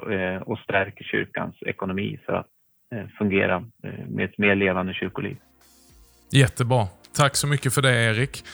och 0.48 0.58
stärker 0.58 1.04
kyrkans 1.04 1.54
ekonomi 1.62 2.18
för 2.26 2.32
att 2.32 2.46
Eh, 2.94 3.06
fungera 3.18 3.56
eh, 3.84 4.06
med 4.08 4.24
ett 4.24 4.38
mer 4.38 4.54
levande 4.54 4.94
kyrkoliv. 4.94 5.36
Jättebra. 6.32 6.88
Tack 7.16 7.36
så 7.36 7.46
mycket 7.46 7.74
för 7.74 7.82
det 7.82 8.04
Erik. 8.04 8.44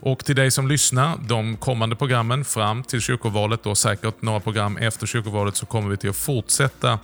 Och 0.00 0.24
till 0.24 0.36
dig 0.36 0.50
som 0.50 0.68
lyssnar, 0.68 1.16
de 1.28 1.56
kommande 1.56 1.96
programmen 1.96 2.44
fram 2.44 2.82
till 2.82 3.00
kyrkovalet 3.00 3.66
och 3.66 3.78
säkert 3.78 4.22
några 4.22 4.40
program 4.40 4.76
efter 4.76 5.06
kyrkovalet 5.06 5.56
så 5.56 5.66
kommer 5.66 5.90
vi 5.90 5.96
till 5.96 6.10
att 6.10 6.16
fortsätta 6.16 6.98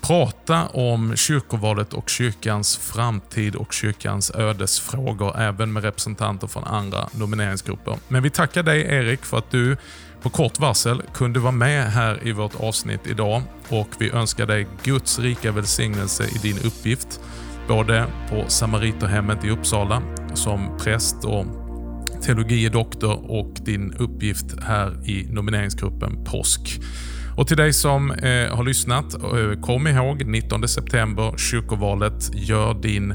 prata 0.00 0.66
om 0.66 1.16
kyrkovalet 1.16 1.92
och 1.92 2.08
kyrkans 2.08 2.76
framtid 2.76 3.56
och 3.56 3.72
kyrkans 3.72 4.30
ödesfrågor, 4.34 5.38
även 5.38 5.72
med 5.72 5.82
representanter 5.82 6.46
från 6.46 6.64
andra 6.64 7.08
nomineringsgrupper. 7.18 7.96
Men 8.08 8.22
vi 8.22 8.30
tackar 8.30 8.62
dig 8.62 8.80
Erik 8.80 9.24
för 9.24 9.38
att 9.38 9.50
du 9.50 9.76
på 10.22 10.30
kort 10.30 10.60
varsel 10.60 11.02
kunde 11.14 11.40
vara 11.40 11.52
med 11.52 11.92
här 11.92 12.26
i 12.26 12.32
vårt 12.32 12.60
avsnitt 12.60 13.06
idag 13.06 13.42
och 13.68 13.88
vi 13.98 14.10
önskar 14.10 14.46
dig 14.46 14.66
Guds 14.84 15.18
rika 15.18 15.52
välsignelse 15.52 16.24
i 16.24 16.38
din 16.38 16.58
uppgift. 16.58 17.20
Både 17.68 18.06
på 18.30 18.44
Samariterhemmet 18.48 19.44
i 19.44 19.50
Uppsala 19.50 20.02
som 20.34 20.78
präst 20.78 21.24
och 21.24 21.46
teologie 22.22 22.68
doktor 22.68 23.30
och 23.30 23.54
din 23.60 23.92
uppgift 23.92 24.60
här 24.62 25.10
i 25.10 25.26
nomineringsgruppen 25.30 26.24
Påsk. 26.24 26.80
Och 27.36 27.46
till 27.48 27.56
dig 27.56 27.72
som 27.72 28.10
eh, 28.10 28.56
har 28.56 28.64
lyssnat, 28.64 29.14
eh, 29.14 29.60
kom 29.60 29.86
ihåg 29.86 30.26
19 30.26 30.68
september, 30.68 31.34
kyrkovalet. 31.36 32.30
Gör 32.34 32.74
din 32.74 33.14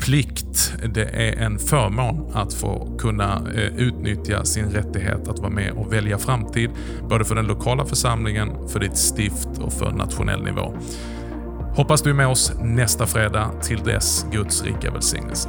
plikt. 0.00 0.74
Det 0.94 1.04
är 1.04 1.44
en 1.44 1.58
förmån 1.58 2.30
att 2.34 2.54
få 2.54 2.96
kunna 2.98 3.42
eh, 3.54 3.76
utnyttja 3.76 4.44
sin 4.44 4.70
rättighet 4.70 5.28
att 5.28 5.38
vara 5.38 5.50
med 5.50 5.72
och 5.72 5.92
välja 5.92 6.18
framtid. 6.18 6.70
Både 7.08 7.24
för 7.24 7.34
den 7.34 7.46
lokala 7.46 7.84
församlingen, 7.84 8.68
för 8.68 8.80
ditt 8.80 8.96
stift 8.96 9.48
och 9.60 9.72
för 9.72 9.90
nationell 9.90 10.42
nivå. 10.42 10.74
Hoppas 11.76 12.02
du 12.02 12.10
är 12.10 12.14
med 12.14 12.28
oss 12.28 12.52
nästa 12.62 13.06
fredag. 13.06 13.50
Till 13.62 13.78
dess, 13.78 14.26
Guds 14.32 14.64
rika 14.64 14.90
välsignelse. 14.90 15.48